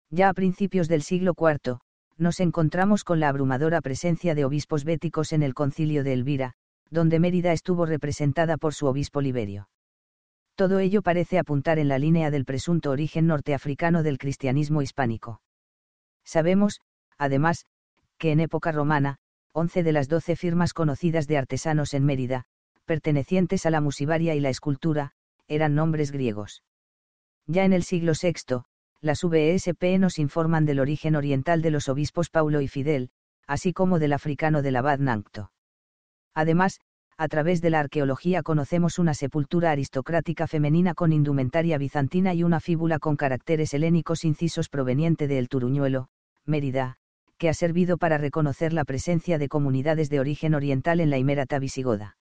Ya 0.09 0.29
a 0.29 0.33
principios 0.33 0.87
del 0.87 1.03
siglo 1.03 1.35
IV, 1.37 1.79
nos 2.17 2.39
encontramos 2.39 3.03
con 3.03 3.19
la 3.19 3.29
abrumadora 3.29 3.81
presencia 3.81 4.37
de 4.37 4.45
obispos 4.45 4.85
béticos 4.85 5.33
en 5.33 5.43
el 5.43 5.53
concilio 5.53 6.05
de 6.05 6.13
Elvira, 6.13 6.53
donde 6.91 7.19
Mérida 7.19 7.53
estuvo 7.53 7.87
representada 7.87 8.57
por 8.57 8.73
su 8.73 8.87
obispo 8.87 9.21
Liberio. 9.21 9.69
Todo 10.55 10.79
ello 10.79 11.03
parece 11.03 11.41
apuntar 11.41 11.81
en 11.81 11.89
la 11.89 11.99
línea 11.99 12.31
del 12.31 12.45
presunto 12.45 12.93
origen 12.93 13.27
norteafricano 13.27 14.05
del 14.05 14.19
cristianismo 14.19 14.81
hispánico. 14.81 15.41
Sabemos, 16.25 16.81
además, 17.19 17.67
que 18.17 18.31
en 18.31 18.39
época 18.39 18.71
romana, 18.71 19.19
11 19.59 19.85
de 19.85 19.93
las 19.93 20.09
12 20.11 20.37
firmas 20.37 20.75
conocidas 20.75 21.27
de 21.27 21.39
artesanos 21.39 21.95
en 21.95 22.05
Mérida, 22.05 22.45
pertenecientes 22.85 23.65
a 23.65 23.71
la 23.71 23.81
musivaria 23.81 24.35
y 24.35 24.41
la 24.41 24.51
escultura, 24.51 25.13
eran 25.49 25.75
nombres 25.75 26.13
griegos. 26.13 26.63
Ya 27.47 27.65
en 27.65 27.73
el 27.73 27.83
siglo 27.83 28.13
VI, 28.21 28.65
las 29.01 29.25
VSP 29.25 29.99
nos 29.99 30.19
informan 30.19 30.67
del 30.67 30.79
origen 30.79 31.17
oriental 31.17 31.63
de 31.63 31.71
los 31.71 31.89
obispos 31.89 32.29
Paulo 32.29 32.61
y 32.61 32.69
Fidel, 32.69 33.09
así 33.47 33.73
como 33.73 33.99
del 33.99 34.13
africano 34.13 34.61
del 34.61 34.77
abad 34.77 34.99
Nancto. 34.99 35.53
Además, 36.35 36.83
a 37.17 37.27
través 37.27 37.63
de 37.63 37.71
la 37.71 37.81
arqueología 37.81 38.43
conocemos 38.43 38.99
una 38.99 39.15
sepultura 39.15 39.71
aristocrática 39.71 40.47
femenina 40.47 40.93
con 40.93 41.15
indumentaria 41.15 41.79
bizantina 41.79 42.35
y 42.35 42.43
una 42.43 42.61
fíbula 42.61 42.99
con 42.99 43.17
caracteres 43.17 43.73
helénicos 43.73 44.27
incisos 44.27 44.69
proveniente 44.69 45.27
de 45.29 45.39
El 45.39 45.49
Turuñuelo, 45.49 46.09
Mérida, 46.45 46.99
que 47.39 47.49
ha 47.49 47.55
servido 47.55 47.99
para 47.99 48.19
reconocer 48.19 48.73
la 48.73 48.85
presencia 48.85 49.39
de 49.39 49.49
comunidades 49.49 50.11
de 50.11 50.21
origen 50.21 50.55
oriental 50.55 51.01
en 51.01 51.11
la 51.11 51.19
Himérata 51.19 51.59
visigoda. 51.59 52.17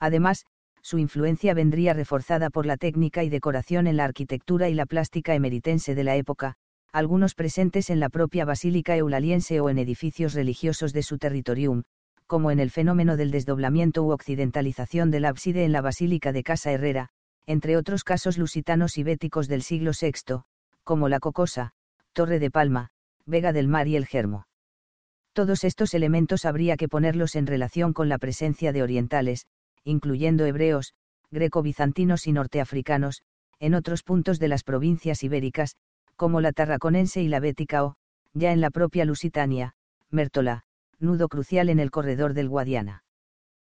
Además, 0.00 0.46
su 0.82 0.98
influencia 0.98 1.54
vendría 1.54 1.92
reforzada 1.92 2.50
por 2.50 2.64
la 2.64 2.76
técnica 2.76 3.24
y 3.24 3.28
decoración 3.28 3.86
en 3.86 3.96
la 3.96 4.04
arquitectura 4.04 4.68
y 4.68 4.74
la 4.74 4.86
plástica 4.86 5.34
emeritense 5.34 5.94
de 5.94 6.04
la 6.04 6.16
época, 6.16 6.54
algunos 6.92 7.34
presentes 7.34 7.90
en 7.90 8.00
la 8.00 8.08
propia 8.08 8.44
basílica 8.44 8.96
eulaliense 8.96 9.60
o 9.60 9.68
en 9.68 9.78
edificios 9.78 10.34
religiosos 10.34 10.92
de 10.92 11.02
su 11.02 11.18
territorium, 11.18 11.82
como 12.26 12.50
en 12.50 12.60
el 12.60 12.70
fenómeno 12.70 13.16
del 13.16 13.30
desdoblamiento 13.30 14.02
u 14.02 14.12
occidentalización 14.12 15.10
del 15.10 15.24
ábside 15.24 15.64
en 15.64 15.72
la 15.72 15.80
basílica 15.80 16.32
de 16.32 16.42
Casa 16.42 16.72
Herrera, 16.72 17.08
entre 17.46 17.76
otros 17.76 18.04
casos 18.04 18.38
lusitanos 18.38 18.98
y 18.98 19.02
béticos 19.02 19.48
del 19.48 19.62
siglo 19.62 19.92
VI, 19.98 20.42
como 20.84 21.08
la 21.08 21.20
Cocosa, 21.20 21.72
Torre 22.12 22.38
de 22.38 22.50
Palma, 22.50 22.90
Vega 23.28 23.52
del 23.52 23.68
Mar 23.68 23.86
y 23.88 23.96
el 23.96 24.06
Germo. 24.06 24.46
Todos 25.34 25.62
estos 25.62 25.92
elementos 25.92 26.46
habría 26.46 26.78
que 26.78 26.88
ponerlos 26.88 27.36
en 27.36 27.46
relación 27.46 27.92
con 27.92 28.08
la 28.08 28.16
presencia 28.16 28.72
de 28.72 28.82
orientales, 28.82 29.46
incluyendo 29.84 30.46
hebreos, 30.46 30.94
greco-bizantinos 31.30 32.26
y 32.26 32.32
norteafricanos, 32.32 33.22
en 33.60 33.74
otros 33.74 34.02
puntos 34.02 34.38
de 34.38 34.48
las 34.48 34.64
provincias 34.64 35.22
ibéricas, 35.22 35.76
como 36.16 36.40
la 36.40 36.52
tarraconense 36.52 37.20
y 37.20 37.28
la 37.28 37.38
bética 37.38 37.84
o, 37.84 37.96
ya 38.32 38.50
en 38.50 38.62
la 38.62 38.70
propia 38.70 39.04
Lusitania, 39.04 39.74
Mértola, 40.10 40.64
nudo 40.98 41.28
crucial 41.28 41.68
en 41.68 41.80
el 41.80 41.90
corredor 41.90 42.32
del 42.32 42.48
Guadiana. 42.48 43.04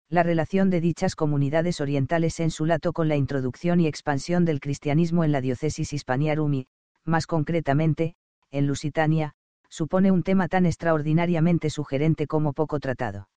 La 0.09 0.23
relación 0.23 0.71
de 0.71 0.81
dichas 0.81 1.15
comunidades 1.15 1.83
orientales 1.83 2.41
en 2.41 2.51
su 2.51 2.65
lato 2.65 2.95
con 2.95 3.07
la 3.07 3.17
introducción 3.17 3.81
y 3.81 3.87
expansión 3.87 4.47
del 4.47 4.61
cristianismo 4.61 5.25
en 5.25 5.33
la 5.33 5.43
diócesis 5.43 5.93
hispaniarum 5.93 6.65
más 7.05 7.27
concretamente, 7.27 8.15
en 8.51 8.67
Lusitania, 8.67 9.35
supone 9.73 10.11
un 10.11 10.23
tema 10.23 10.49
tan 10.49 10.67
extraordinariamente 10.67 11.71
sugerente 11.71 12.27
como 12.27 12.53
poco 12.53 12.79
tratado. 12.79 13.31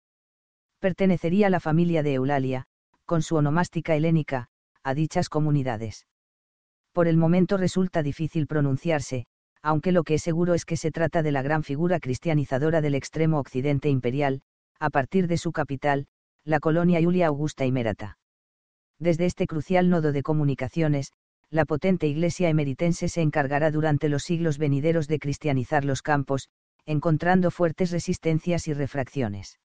Pertenecería 0.80 1.50
la 1.50 1.62
familia 1.62 2.04
de 2.04 2.15
Eulalia, 2.15 2.65
con 3.06 3.21
su 3.21 3.38
onomástica 3.38 3.95
helénica, 3.95 4.50
a 4.84 4.93
dichas 4.93 5.30
comunidades. 5.30 6.08
Por 6.91 7.08
el 7.08 7.15
momento 7.15 7.56
resulta 7.56 8.04
difícil 8.04 8.48
pronunciarse, 8.48 9.28
aunque 9.62 9.93
lo 9.93 10.04
que 10.04 10.15
es 10.15 10.24
seguro 10.24 10.54
es 10.54 10.65
que 10.65 10.76
se 10.76 10.91
trata 10.91 11.24
de 11.24 11.32
la 11.32 11.41
gran 11.41 11.63
figura 11.63 12.02
cristianizadora 12.02 12.82
del 12.82 12.95
extremo 12.95 13.39
occidente 13.39 13.88
imperial, 13.88 14.41
a 14.78 14.89
partir 14.89 15.28
de 15.28 15.38
su 15.38 15.54
capital, 15.54 16.06
la 16.43 16.60
colonia 16.60 17.00
Iulia 17.00 17.28
Augusta 17.28 17.65
y 17.65 17.71
Merata. 17.71 18.17
Desde 19.00 19.26
este 19.26 19.48
crucial 19.48 19.89
nodo 19.89 20.12
de 20.12 20.21
comunicaciones, 20.21 21.13
la 21.51 21.65
potente 21.65 22.08
iglesia 22.08 22.49
emeritense 22.49 23.10
se 23.10 23.21
encargará 23.21 23.71
durante 23.71 24.10
los 24.10 24.23
siglos 24.23 24.58
venideros 24.58 25.08
de 25.08 25.19
cristianizar 25.19 25.86
los 25.86 26.01
campos, 26.01 26.49
encontrando 26.86 27.51
fuertes 27.51 27.91
resistencias 27.91 28.67
y 28.67 28.73
refracciones. 28.73 29.60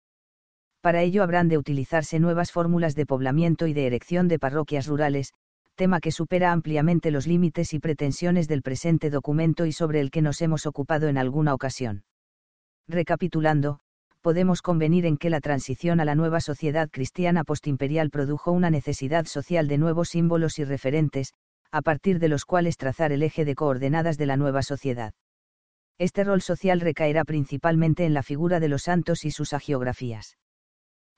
Para 0.80 1.02
ello 1.02 1.22
habrán 1.22 1.48
de 1.48 1.58
utilizarse 1.58 2.18
nuevas 2.18 2.52
fórmulas 2.52 2.94
de 2.94 3.06
poblamiento 3.06 3.66
y 3.66 3.74
de 3.74 3.86
erección 3.86 4.28
de 4.28 4.38
parroquias 4.38 4.86
rurales, 4.86 5.32
tema 5.74 6.00
que 6.00 6.12
supera 6.12 6.52
ampliamente 6.52 7.10
los 7.10 7.26
límites 7.26 7.74
y 7.74 7.78
pretensiones 7.78 8.48
del 8.48 8.62
presente 8.62 9.10
documento 9.10 9.66
y 9.66 9.72
sobre 9.72 10.00
el 10.00 10.10
que 10.10 10.22
nos 10.22 10.40
hemos 10.40 10.66
ocupado 10.66 11.08
en 11.08 11.18
alguna 11.18 11.54
ocasión. 11.54 12.04
Recapitulando, 12.88 13.80
podemos 14.20 14.62
convenir 14.62 15.06
en 15.06 15.16
que 15.16 15.30
la 15.30 15.40
transición 15.40 16.00
a 16.00 16.04
la 16.04 16.14
nueva 16.14 16.40
sociedad 16.40 16.88
cristiana 16.90 17.44
postimperial 17.44 18.10
produjo 18.10 18.52
una 18.52 18.70
necesidad 18.70 19.26
social 19.26 19.68
de 19.68 19.78
nuevos 19.78 20.10
símbolos 20.10 20.58
y 20.58 20.64
referentes, 20.64 21.32
a 21.72 21.83
partir 21.83 22.18
de 22.18 22.28
los 22.28 22.44
cuales 22.44 22.76
trazar 22.76 23.12
el 23.12 23.22
eje 23.22 23.44
de 23.44 23.54
coordenadas 23.54 24.18
de 24.18 24.26
la 24.26 24.37
nueva 24.37 24.62
sociedad. 24.62 25.12
Este 25.98 26.24
rol 26.24 26.40
social 26.40 26.80
recaerá 26.80 27.24
principalmente 27.24 28.04
en 28.04 28.14
la 28.14 28.22
figura 28.22 28.59
de 28.59 28.68
los 28.68 28.83
santos 28.83 29.24
y 29.24 29.30
sus 29.30 29.52
agiografías. 29.52 30.38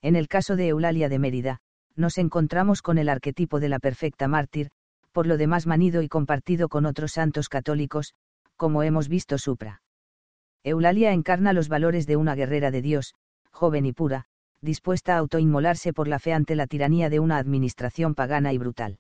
En 0.02 0.16
el 0.16 0.28
caso 0.28 0.56
de 0.56 0.68
Eulalia 0.68 1.08
de 1.08 1.18
Mérida, 1.18 1.60
nos 1.94 2.18
encontramos 2.18 2.82
con 2.82 2.98
el 2.98 3.08
arquetipo 3.08 3.60
de 3.60 3.68
la 3.68 3.78
perfecta 3.78 4.26
mártir, 4.28 4.70
por 5.12 5.26
lo 5.26 5.36
demás 5.36 5.66
manido 5.66 6.02
y 6.02 6.08
compartido 6.08 6.68
con 6.68 6.86
otros 6.86 7.12
santos 7.12 7.48
católicos, 7.48 8.14
como 8.56 8.82
hemos 8.82 9.08
visto 9.08 9.38
supra. 9.38 9.82
Eulalia 10.64 11.12
encarna 11.12 11.52
los 11.52 11.68
valores 11.68 12.06
de 12.06 12.16
una 12.16 12.34
guerrera 12.34 12.70
de 12.70 12.82
Dios, 12.82 13.14
joven 13.50 13.86
y 13.86 13.92
pura, 13.92 14.26
dispuesta 14.60 15.14
a 15.14 15.18
autoinmolarse 15.18 15.92
por 15.92 16.08
la 16.08 16.18
fe 16.18 16.32
ante 16.32 16.56
la 16.56 16.66
tiranía 16.66 17.10
de 17.10 17.20
una 17.20 17.36
administración 17.36 18.14
pagana 18.14 18.52
y 18.52 18.58
brutal. 18.58 18.98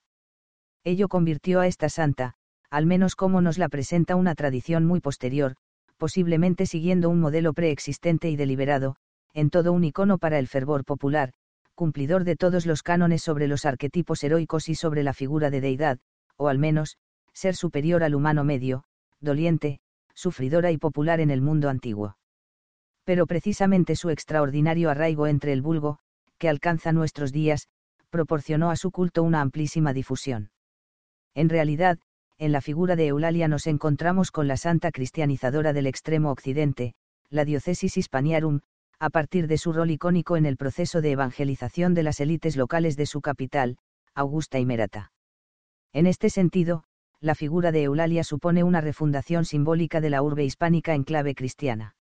Ello 0.84 1.08
convirtió 1.08 1.60
a 1.60 1.66
esta 1.66 1.88
santa, 1.88 2.34
al 2.70 2.86
menos 2.86 3.14
como 3.14 3.40
nos 3.40 3.58
la 3.58 3.68
presenta 3.68 4.16
una 4.16 4.34
tradición 4.34 4.84
muy 4.84 5.00
posterior, 5.00 5.54
posiblemente 5.96 6.66
siguiendo 6.66 7.08
un 7.08 7.20
modelo 7.20 7.52
preexistente 7.52 8.28
y 8.30 8.36
deliberado, 8.36 8.96
en 9.34 9.50
todo 9.50 9.72
un 9.72 9.84
icono 9.84 10.18
para 10.18 10.38
el 10.38 10.48
fervor 10.48 10.84
popular, 10.84 11.32
cumplidor 11.74 12.24
de 12.24 12.36
todos 12.36 12.66
los 12.66 12.82
cánones 12.82 13.22
sobre 13.22 13.46
los 13.46 13.64
arquetipos 13.64 14.24
heroicos 14.24 14.68
y 14.68 14.74
sobre 14.74 15.02
la 15.02 15.14
figura 15.14 15.50
de 15.50 15.60
deidad, 15.60 15.98
o 16.36 16.48
al 16.48 16.58
menos, 16.58 16.96
ser 17.32 17.54
superior 17.54 18.02
al 18.02 18.14
humano 18.14 18.44
medio, 18.44 18.84
doliente, 19.20 19.80
sufridora 20.14 20.70
y 20.72 20.78
popular 20.78 21.20
en 21.20 21.30
el 21.30 21.40
mundo 21.40 21.68
antiguo. 21.68 22.16
Pero 23.04 23.26
precisamente 23.26 23.96
su 23.96 24.10
extraordinario 24.10 24.90
arraigo 24.90 25.26
entre 25.26 25.52
el 25.52 25.62
vulgo, 25.62 25.98
que 26.38 26.48
alcanza 26.48 26.92
nuestros 26.92 27.32
días, 27.32 27.68
proporcionó 28.10 28.70
a 28.70 28.76
su 28.76 28.90
culto 28.90 29.22
una 29.22 29.40
amplísima 29.40 29.92
difusión. 29.92 30.51
En 31.34 31.48
realidad, 31.48 31.98
en 32.38 32.52
la 32.52 32.60
figura 32.60 32.96
de 32.96 33.06
Eulalia 33.06 33.48
nos 33.48 33.66
encontramos 33.66 34.30
con 34.30 34.48
la 34.48 34.56
santa 34.56 34.90
cristianizadora 34.90 35.72
del 35.72 35.86
extremo 35.86 36.30
occidente, 36.30 36.94
la 37.30 37.44
diócesis 37.44 37.96
hispaniarum, 37.96 38.60
a 38.98 39.10
partir 39.10 39.48
de 39.48 39.58
su 39.58 39.72
rol 39.72 39.90
icónico 39.90 40.36
en 40.36 40.46
el 40.46 40.56
proceso 40.56 41.00
de 41.00 41.12
evangelización 41.12 41.94
de 41.94 42.02
las 42.02 42.20
élites 42.20 42.56
locales 42.56 42.96
de 42.96 43.06
su 43.06 43.20
capital, 43.20 43.78
Augusta 44.14 44.58
y 44.58 44.66
Merata. 44.66 45.12
En 45.92 46.06
este 46.06 46.30
sentido, 46.30 46.84
la 47.20 47.34
figura 47.34 47.72
de 47.72 47.84
Eulalia 47.84 48.24
supone 48.24 48.64
una 48.64 48.80
refundación 48.80 49.44
simbólica 49.44 50.00
de 50.00 50.10
la 50.10 50.22
urbe 50.22 50.44
hispánica 50.44 50.94
en 50.94 51.04
clave 51.04 51.34
cristiana. 51.34 51.94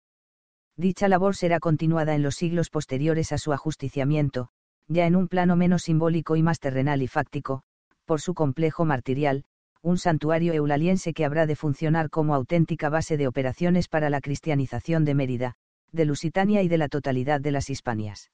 Dicha 0.76 1.08
labor 1.08 1.36
será 1.36 1.60
continuada 1.60 2.15
en 2.15 2.24
los 2.24 2.36
siglos 2.36 2.70
posteriores 2.70 3.32
a 3.32 3.38
su 3.38 3.54
ajusticiamiento, 3.54 4.50
ya 4.88 5.06
en 5.06 5.15
un 5.15 5.28
plano 5.28 5.56
menos 5.56 5.84
simbólico 5.84 6.36
y 6.36 6.44
más 6.44 6.60
terrenal 6.60 7.02
y 7.02 7.08
fáctico, 7.08 7.63
por 8.06 8.22
su 8.22 8.34
complejo 8.34 8.86
martirial, 8.86 9.44
un 9.82 9.98
santuario 9.98 10.54
eulaliense 10.54 11.14
que 11.14 11.26
habrá 11.26 11.46
de 11.46 11.56
funcionar 11.56 12.10
como 12.10 12.36
auténtica 12.36 12.90
base 12.90 13.18
de 13.18 13.28
operaciones 13.28 13.88
para 13.88 14.10
la 14.10 14.22
cristianización 14.22 15.06
de 15.06 15.16
Mérida, 15.16 15.56
de 15.92 16.06
Lusitania 16.06 16.62
y 16.62 16.68
de 16.68 16.78
la 16.78 16.88
totalidad 16.88 17.42
de 17.42 17.52
las 17.52 17.70
Hispanias. 17.70 18.32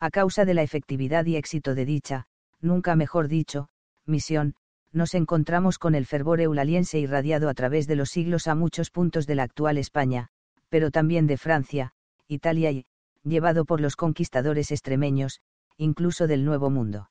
A 0.00 0.10
causa 0.10 0.44
de 0.44 0.54
la 0.54 0.62
efectividad 0.62 1.24
y 1.26 1.36
éxito 1.36 1.74
de 1.74 1.84
dicha, 1.84 2.26
nunca 2.60 2.96
mejor 2.96 3.28
dicho, 3.28 3.68
misión, 4.06 4.54
nos 4.92 5.14
encontramos 5.14 5.78
con 5.78 5.94
el 5.94 6.06
fervor 6.06 6.40
eulaliense 6.40 6.98
irradiado 6.98 7.48
a 7.48 7.54
través 7.54 7.86
de 7.86 7.96
los 7.96 8.10
siglos 8.10 8.46
a 8.46 8.54
muchos 8.54 8.90
puntos 8.90 9.26
de 9.26 9.34
la 9.34 9.42
actual 9.42 9.78
España, 9.78 10.28
pero 10.68 10.90
también 10.90 11.26
de 11.26 11.36
Francia, 11.36 11.92
Italia 12.26 12.70
y, 12.70 12.86
llevado 13.24 13.64
por 13.64 13.80
los 13.80 13.96
conquistadores 13.96 14.70
extremeños, 14.70 15.40
incluso 15.76 16.26
del 16.26 16.44
Nuevo 16.44 16.70
Mundo. 16.70 17.10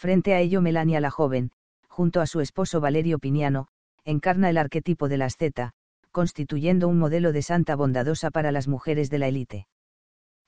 Frente 0.00 0.32
a 0.32 0.40
ello 0.40 0.62
Melania 0.62 0.98
la 0.98 1.10
joven, 1.10 1.50
junto 1.86 2.22
a 2.22 2.26
su 2.26 2.40
esposo 2.40 2.80
Valerio 2.80 3.18
Piniano, 3.18 3.66
encarna 4.02 4.48
el 4.48 4.56
arquetipo 4.56 5.10
de 5.10 5.18
la 5.18 5.26
asceta, 5.26 5.72
constituyendo 6.10 6.88
un 6.88 6.98
modelo 6.98 7.32
de 7.32 7.42
santa 7.42 7.76
bondadosa 7.76 8.30
para 8.30 8.50
las 8.50 8.66
mujeres 8.66 9.10
de 9.10 9.18
la 9.18 9.28
élite. 9.28 9.66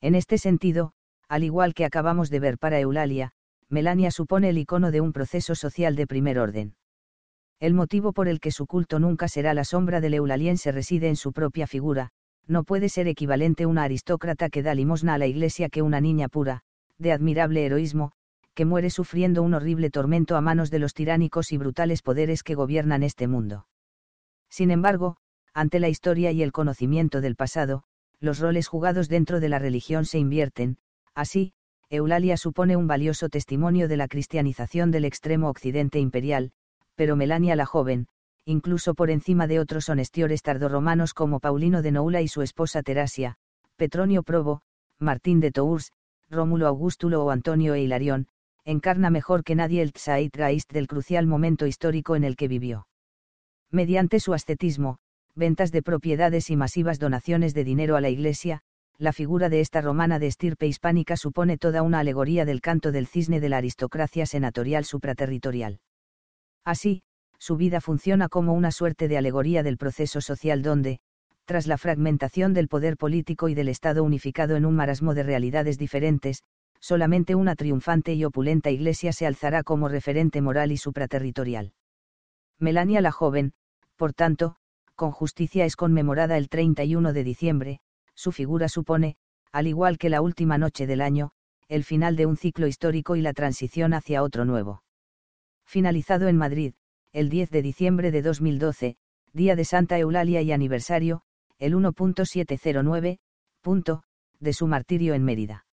En 0.00 0.14
este 0.14 0.38
sentido, 0.38 0.94
al 1.28 1.44
igual 1.44 1.74
que 1.74 1.84
acabamos 1.84 2.30
de 2.30 2.40
ver 2.40 2.56
para 2.56 2.80
Eulalia, 2.80 3.32
Melania 3.68 4.10
supone 4.10 4.48
el 4.48 4.56
icono 4.56 4.90
de 4.90 5.02
un 5.02 5.12
proceso 5.12 5.54
social 5.54 5.96
de 5.96 6.06
primer 6.06 6.38
orden. 6.38 6.74
El 7.60 7.74
motivo 7.74 8.14
por 8.14 8.28
el 8.28 8.40
que 8.40 8.52
su 8.52 8.66
culto 8.66 9.00
nunca 9.00 9.28
será 9.28 9.52
la 9.52 9.64
sombra 9.64 10.00
del 10.00 10.14
eulaliense 10.14 10.72
reside 10.72 11.10
en 11.10 11.16
su 11.16 11.34
propia 11.34 11.66
figura, 11.66 12.08
no 12.46 12.64
puede 12.64 12.88
ser 12.88 13.06
equivalente 13.06 13.66
una 13.66 13.82
aristócrata 13.82 14.48
que 14.48 14.62
da 14.62 14.74
limosna 14.74 15.12
a 15.12 15.18
la 15.18 15.26
iglesia 15.26 15.68
que 15.68 15.82
una 15.82 16.00
niña 16.00 16.28
pura, 16.28 16.62
de 16.96 17.12
admirable 17.12 17.66
heroísmo, 17.66 18.12
que 18.54 18.64
muere 18.64 18.90
sufriendo 18.90 19.42
un 19.42 19.54
horrible 19.54 19.90
tormento 19.90 20.36
a 20.36 20.40
manos 20.40 20.70
de 20.70 20.78
los 20.78 20.94
tiránicos 20.94 21.52
y 21.52 21.58
brutales 21.58 22.02
poderes 22.02 22.42
que 22.42 22.54
gobiernan 22.54 23.02
este 23.02 23.28
mundo. 23.28 23.66
Sin 24.50 24.70
embargo, 24.70 25.16
ante 25.54 25.80
la 25.80 25.88
historia 25.88 26.32
y 26.32 26.42
el 26.42 26.52
conocimiento 26.52 27.20
del 27.20 27.36
pasado, 27.36 27.84
los 28.20 28.38
roles 28.38 28.68
jugados 28.68 29.08
dentro 29.08 29.40
de 29.40 29.48
la 29.48 29.58
religión 29.58 30.04
se 30.04 30.18
invierten, 30.18 30.78
así, 31.14 31.52
Eulalia 31.90 32.36
supone 32.36 32.76
un 32.76 32.86
valioso 32.86 33.28
testimonio 33.28 33.88
de 33.88 33.96
la 33.96 34.08
cristianización 34.08 34.90
del 34.90 35.04
extremo 35.04 35.48
occidente 35.50 35.98
imperial, 35.98 36.52
pero 36.94 37.16
Melania 37.16 37.56
la 37.56 37.66
joven, 37.66 38.06
incluso 38.44 38.94
por 38.94 39.10
encima 39.10 39.46
de 39.46 39.60
otros 39.60 39.88
honestiores 39.88 40.42
tardorromanos 40.42 41.14
como 41.14 41.40
Paulino 41.40 41.82
de 41.82 41.92
Noula 41.92 42.22
y 42.22 42.28
su 42.28 42.42
esposa 42.42 42.82
Terasia, 42.82 43.36
Petronio 43.76 44.22
Probo, 44.22 44.62
Martín 44.98 45.40
de 45.40 45.52
Tours, 45.52 45.92
Rómulo 46.30 46.66
Augustulo 46.66 47.24
o 47.24 47.30
Antonio 47.30 47.74
e 47.74 47.82
Hilarión, 47.82 48.26
encarna 48.64 49.10
mejor 49.10 49.44
que 49.44 49.54
nadie 49.54 49.82
el 49.82 49.92
Zeitgeist 49.96 50.72
del 50.72 50.86
crucial 50.86 51.26
momento 51.26 51.66
histórico 51.66 52.16
en 52.16 52.24
el 52.24 52.36
que 52.36 52.48
vivió. 52.48 52.86
Mediante 53.70 54.20
su 54.20 54.34
ascetismo, 54.34 54.98
ventas 55.34 55.72
de 55.72 55.82
propiedades 55.82 56.50
y 56.50 56.56
masivas 56.56 56.98
donaciones 56.98 57.54
de 57.54 57.64
dinero 57.64 57.96
a 57.96 58.00
la 58.00 58.10
Iglesia, 58.10 58.60
la 58.98 59.12
figura 59.12 59.48
de 59.48 59.60
esta 59.60 59.80
romana 59.80 60.18
de 60.18 60.28
estirpe 60.28 60.66
hispánica 60.66 61.16
supone 61.16 61.58
toda 61.58 61.82
una 61.82 62.00
alegoría 62.00 62.44
del 62.44 62.60
canto 62.60 62.92
del 62.92 63.06
cisne 63.06 63.40
de 63.40 63.48
la 63.48 63.56
aristocracia 63.56 64.26
senatorial 64.26 64.84
supraterritorial. 64.84 65.80
Así, 66.64 67.02
su 67.38 67.56
vida 67.56 67.80
funciona 67.80 68.28
como 68.28 68.52
una 68.52 68.70
suerte 68.70 69.08
de 69.08 69.18
alegoría 69.18 69.64
del 69.64 69.78
proceso 69.78 70.20
social 70.20 70.62
donde, 70.62 71.00
tras 71.44 71.66
la 71.66 71.78
fragmentación 71.78 72.54
del 72.54 72.68
poder 72.68 72.96
político 72.96 73.48
y 73.48 73.54
del 73.54 73.68
Estado 73.68 74.04
unificado 74.04 74.54
en 74.54 74.64
un 74.64 74.76
marasmo 74.76 75.14
de 75.14 75.24
realidades 75.24 75.78
diferentes, 75.78 76.42
solamente 76.82 77.36
una 77.36 77.54
triunfante 77.54 78.12
y 78.12 78.24
opulenta 78.24 78.70
iglesia 78.70 79.12
se 79.12 79.24
alzará 79.24 79.62
como 79.62 79.88
referente 79.88 80.42
moral 80.42 80.72
y 80.72 80.76
supraterritorial. 80.76 81.72
Melania 82.58 83.00
la 83.00 83.12
joven, 83.12 83.52
por 83.96 84.12
tanto, 84.12 84.56
con 84.96 85.12
justicia 85.12 85.64
es 85.64 85.76
conmemorada 85.76 86.36
el 86.36 86.48
31 86.48 87.12
de 87.12 87.24
diciembre, 87.24 87.80
su 88.14 88.32
figura 88.32 88.68
supone, 88.68 89.16
al 89.52 89.68
igual 89.68 89.96
que 89.96 90.10
la 90.10 90.20
última 90.22 90.58
noche 90.58 90.86
del 90.86 91.00
año, 91.00 91.30
el 91.68 91.84
final 91.84 92.16
de 92.16 92.26
un 92.26 92.36
ciclo 92.36 92.66
histórico 92.66 93.14
y 93.14 93.22
la 93.22 93.32
transición 93.32 93.94
hacia 93.94 94.22
otro 94.22 94.44
nuevo. 94.44 94.82
Finalizado 95.64 96.26
en 96.26 96.36
Madrid, 96.36 96.74
el 97.12 97.28
10 97.28 97.50
de 97.50 97.62
diciembre 97.62 98.10
de 98.10 98.22
2012, 98.22 98.96
día 99.32 99.54
de 99.54 99.64
Santa 99.64 99.98
Eulalia 99.98 100.42
y 100.42 100.50
aniversario, 100.50 101.22
el 101.58 101.74
1.709, 101.74 103.18
punto, 103.60 104.02
de 104.40 104.52
su 104.52 104.66
martirio 104.66 105.14
en 105.14 105.24
Mérida. 105.24 105.64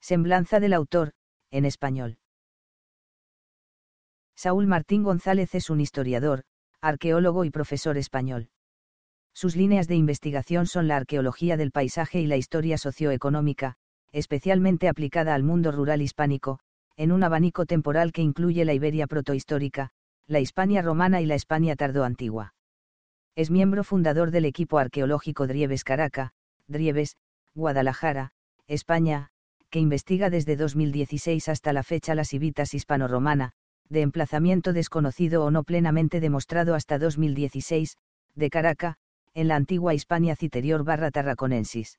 Semblanza 0.00 0.60
del 0.60 0.72
autor, 0.72 1.12
en 1.50 1.64
español. 1.64 2.18
Saúl 4.34 4.66
Martín 4.66 5.02
González 5.02 5.54
es 5.54 5.68
un 5.68 5.80
historiador, 5.80 6.44
arqueólogo 6.80 7.44
y 7.44 7.50
profesor 7.50 7.98
español. 7.98 8.48
Sus 9.34 9.54
líneas 9.54 9.86
de 9.86 9.96
investigación 9.96 10.66
son 10.66 10.88
la 10.88 10.96
arqueología 10.96 11.56
del 11.56 11.70
paisaje 11.70 12.20
y 12.20 12.26
la 12.26 12.36
historia 12.36 12.78
socioeconómica, 12.78 13.76
especialmente 14.12 14.88
aplicada 14.88 15.34
al 15.34 15.42
mundo 15.42 15.70
rural 15.70 16.02
hispánico, 16.02 16.58
en 16.96 17.12
un 17.12 17.22
abanico 17.22 17.66
temporal 17.66 18.12
que 18.12 18.22
incluye 18.22 18.64
la 18.64 18.72
Iberia 18.72 19.06
protohistórica, 19.06 19.90
la 20.26 20.40
Hispania 20.40 20.82
romana 20.82 21.20
y 21.20 21.26
la 21.26 21.34
España 21.34 21.76
tardoantigua. 21.76 22.54
Es 23.36 23.50
miembro 23.50 23.84
fundador 23.84 24.30
del 24.30 24.46
equipo 24.46 24.78
arqueológico 24.78 25.46
Drieves 25.46 25.84
Caraca, 25.84 26.32
Drieves, 26.66 27.16
Guadalajara, 27.54 28.32
España, 28.66 29.29
que 29.70 29.78
investiga 29.78 30.30
desde 30.30 30.56
2016 30.56 31.48
hasta 31.48 31.72
la 31.72 31.82
fecha 31.82 32.14
las 32.14 32.28
civitas 32.28 32.74
hispano-romana, 32.74 33.52
de 33.88 34.02
emplazamiento 34.02 34.72
desconocido 34.72 35.44
o 35.44 35.50
no 35.50 35.64
plenamente 35.64 36.20
demostrado 36.20 36.74
hasta 36.74 36.98
2016, 36.98 37.96
de 38.34 38.50
Caraca, 38.50 38.96
en 39.34 39.48
la 39.48 39.56
antigua 39.56 39.94
Hispania 39.94 40.36
Citerior 40.36 40.84
barra 40.84 41.10
Tarraconensis. 41.10 41.98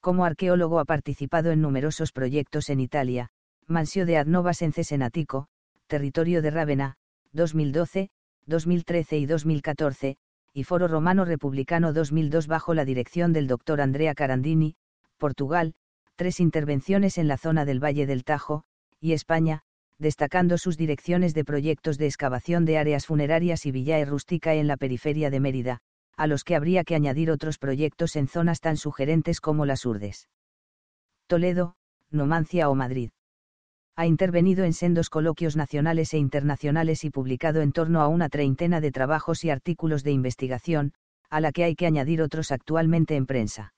Como 0.00 0.24
arqueólogo 0.24 0.78
ha 0.80 0.84
participado 0.84 1.52
en 1.52 1.60
numerosos 1.60 2.12
proyectos 2.12 2.70
en 2.70 2.80
Italia, 2.80 3.28
Mansio 3.66 4.06
de 4.06 4.18
Adnovas 4.18 4.62
en 4.62 4.72
Cesenatico, 4.72 5.48
Territorio 5.86 6.42
de 6.42 6.50
Rávena, 6.50 6.96
2012, 7.32 8.10
2013 8.46 9.18
y 9.18 9.26
2014, 9.26 10.16
y 10.56 10.64
Foro 10.64 10.88
Romano 10.88 11.26
Republicano 11.26 11.92
2002 11.92 12.46
bajo 12.46 12.72
la 12.72 12.86
dirección 12.86 13.34
del 13.34 13.46
Dr. 13.46 13.78
Andrea 13.82 14.14
Carandini, 14.14 14.74
Portugal, 15.18 15.74
tres 16.14 16.40
intervenciones 16.40 17.18
en 17.18 17.28
la 17.28 17.36
zona 17.36 17.66
del 17.66 17.78
Valle 17.78 18.06
del 18.06 18.24
Tajo, 18.24 18.64
y 18.98 19.12
España, 19.12 19.60
destacando 19.98 20.56
sus 20.56 20.78
direcciones 20.78 21.34
de 21.34 21.44
proyectos 21.44 21.98
de 21.98 22.06
excavación 22.06 22.64
de 22.64 22.78
áreas 22.78 23.04
funerarias 23.04 23.66
y 23.66 23.70
villae 23.70 24.06
rústica 24.06 24.54
en 24.54 24.66
la 24.66 24.78
periferia 24.78 25.28
de 25.28 25.40
Mérida, 25.40 25.80
a 26.16 26.26
los 26.26 26.42
que 26.42 26.56
habría 26.56 26.84
que 26.84 26.94
añadir 26.94 27.30
otros 27.30 27.58
proyectos 27.58 28.16
en 28.16 28.26
zonas 28.26 28.60
tan 28.60 28.78
sugerentes 28.78 29.42
como 29.42 29.66
las 29.66 29.84
Urdes. 29.84 30.30
Toledo, 31.26 31.74
Numancia 32.10 32.70
o 32.70 32.74
Madrid 32.74 33.10
ha 33.96 34.06
intervenido 34.06 34.64
en 34.64 34.74
sendos 34.74 35.08
coloquios 35.08 35.56
nacionales 35.56 36.12
e 36.12 36.18
internacionales 36.18 37.02
y 37.04 37.10
publicado 37.10 37.62
en 37.62 37.72
torno 37.72 38.02
a 38.02 38.08
una 38.08 38.28
treintena 38.28 38.82
de 38.82 38.92
trabajos 38.92 39.42
y 39.44 39.50
artículos 39.50 40.04
de 40.04 40.12
investigación, 40.12 40.92
a 41.30 41.40
la 41.40 41.50
que 41.50 41.64
hay 41.64 41.74
que 41.74 41.86
añadir 41.86 42.20
otros 42.20 42.52
actualmente 42.52 43.16
en 43.16 43.24
prensa. 43.24 43.72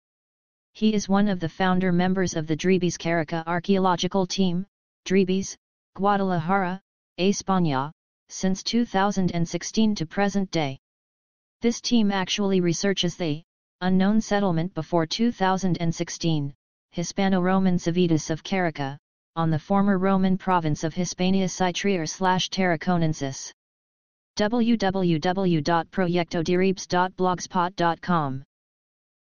He 0.73 0.95
is 0.95 1.11
one 1.11 1.29
of 1.29 1.41
the 1.41 1.49
founder 1.51 1.93
members 1.93 2.35
of 2.35 2.47
the 2.47 2.57
Drebes 2.57 2.97
Carica 2.97 3.45
archaeological 3.47 4.27
team, 4.27 4.65
Drebes, 5.05 5.59
Guadalajara, 5.95 6.81
España, 7.19 7.93
since 8.29 8.63
2016 8.63 9.95
to 9.95 10.07
present 10.07 10.51
day. 10.51 10.79
This 11.63 11.81
team 11.81 12.13
actually 12.13 12.61
researches 12.61 13.17
the 13.17 13.43
unknown 13.81 14.21
settlement 14.21 14.75
before 14.75 15.07
2016, 15.07 16.55
Hispano-Roman 16.93 17.79
Civitas 17.79 18.31
of 18.31 18.43
Carica, 18.43 18.97
on 19.37 19.51
the 19.51 19.59
former 19.59 19.99
Roman 19.99 20.37
province 20.37 20.85
of 20.85 20.95
Hispania 20.95 21.49
Citrier 21.49 22.07
slash 22.07 22.49
Tarraconensis. 22.51 23.53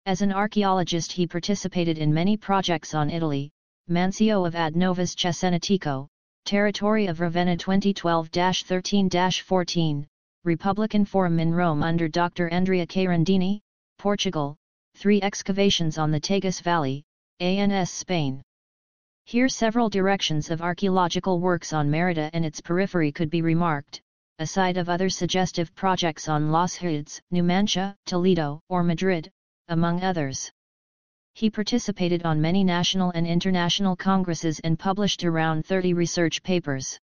As 0.06 0.22
an 0.22 0.32
archaeologist 0.32 1.12
he 1.12 1.26
participated 1.26 1.98
in 1.98 2.14
many 2.14 2.36
projects 2.36 2.94
on 2.94 3.10
Italy, 3.10 3.50
Mancio 3.90 4.46
of 4.46 4.54
Adnovas 4.54 5.14
Cesenatico, 5.14 6.06
Territory 6.46 7.06
of 7.08 7.18
Ravenna 7.18 7.56
2012-13-14, 7.56 10.06
Republican 10.44 11.04
Forum 11.04 11.40
in 11.40 11.52
Rome 11.52 11.82
under 11.82 12.06
Dr. 12.06 12.48
Andrea 12.50 12.86
Carandini, 12.86 13.58
Portugal, 13.98 14.56
three 14.94 15.20
excavations 15.22 15.98
on 15.98 16.12
the 16.12 16.20
Tagus 16.20 16.60
Valley, 16.60 17.02
ANS 17.40 17.90
Spain. 17.90 18.40
Here 19.24 19.48
several 19.48 19.88
directions 19.88 20.52
of 20.52 20.62
archaeological 20.62 21.40
works 21.40 21.72
on 21.72 21.90
Merida 21.90 22.30
and 22.32 22.44
its 22.44 22.60
periphery 22.60 23.10
could 23.10 23.28
be 23.28 23.42
remarked, 23.42 24.00
aside 24.38 24.76
of 24.76 24.88
other 24.88 25.08
suggestive 25.08 25.74
projects 25.74 26.28
on 26.28 26.52
Los 26.52 26.76
Hudes, 26.76 27.20
Numancia, 27.32 27.96
Toledo, 28.06 28.60
or 28.68 28.84
Madrid, 28.84 29.32
among 29.66 30.04
others. 30.04 30.52
He 31.36 31.50
participated 31.50 32.24
on 32.24 32.40
many 32.40 32.64
national 32.64 33.10
and 33.10 33.26
international 33.26 33.94
congresses 33.94 34.58
and 34.60 34.78
published 34.78 35.22
around 35.22 35.66
30 35.66 35.92
research 35.92 36.42
papers. 36.42 36.98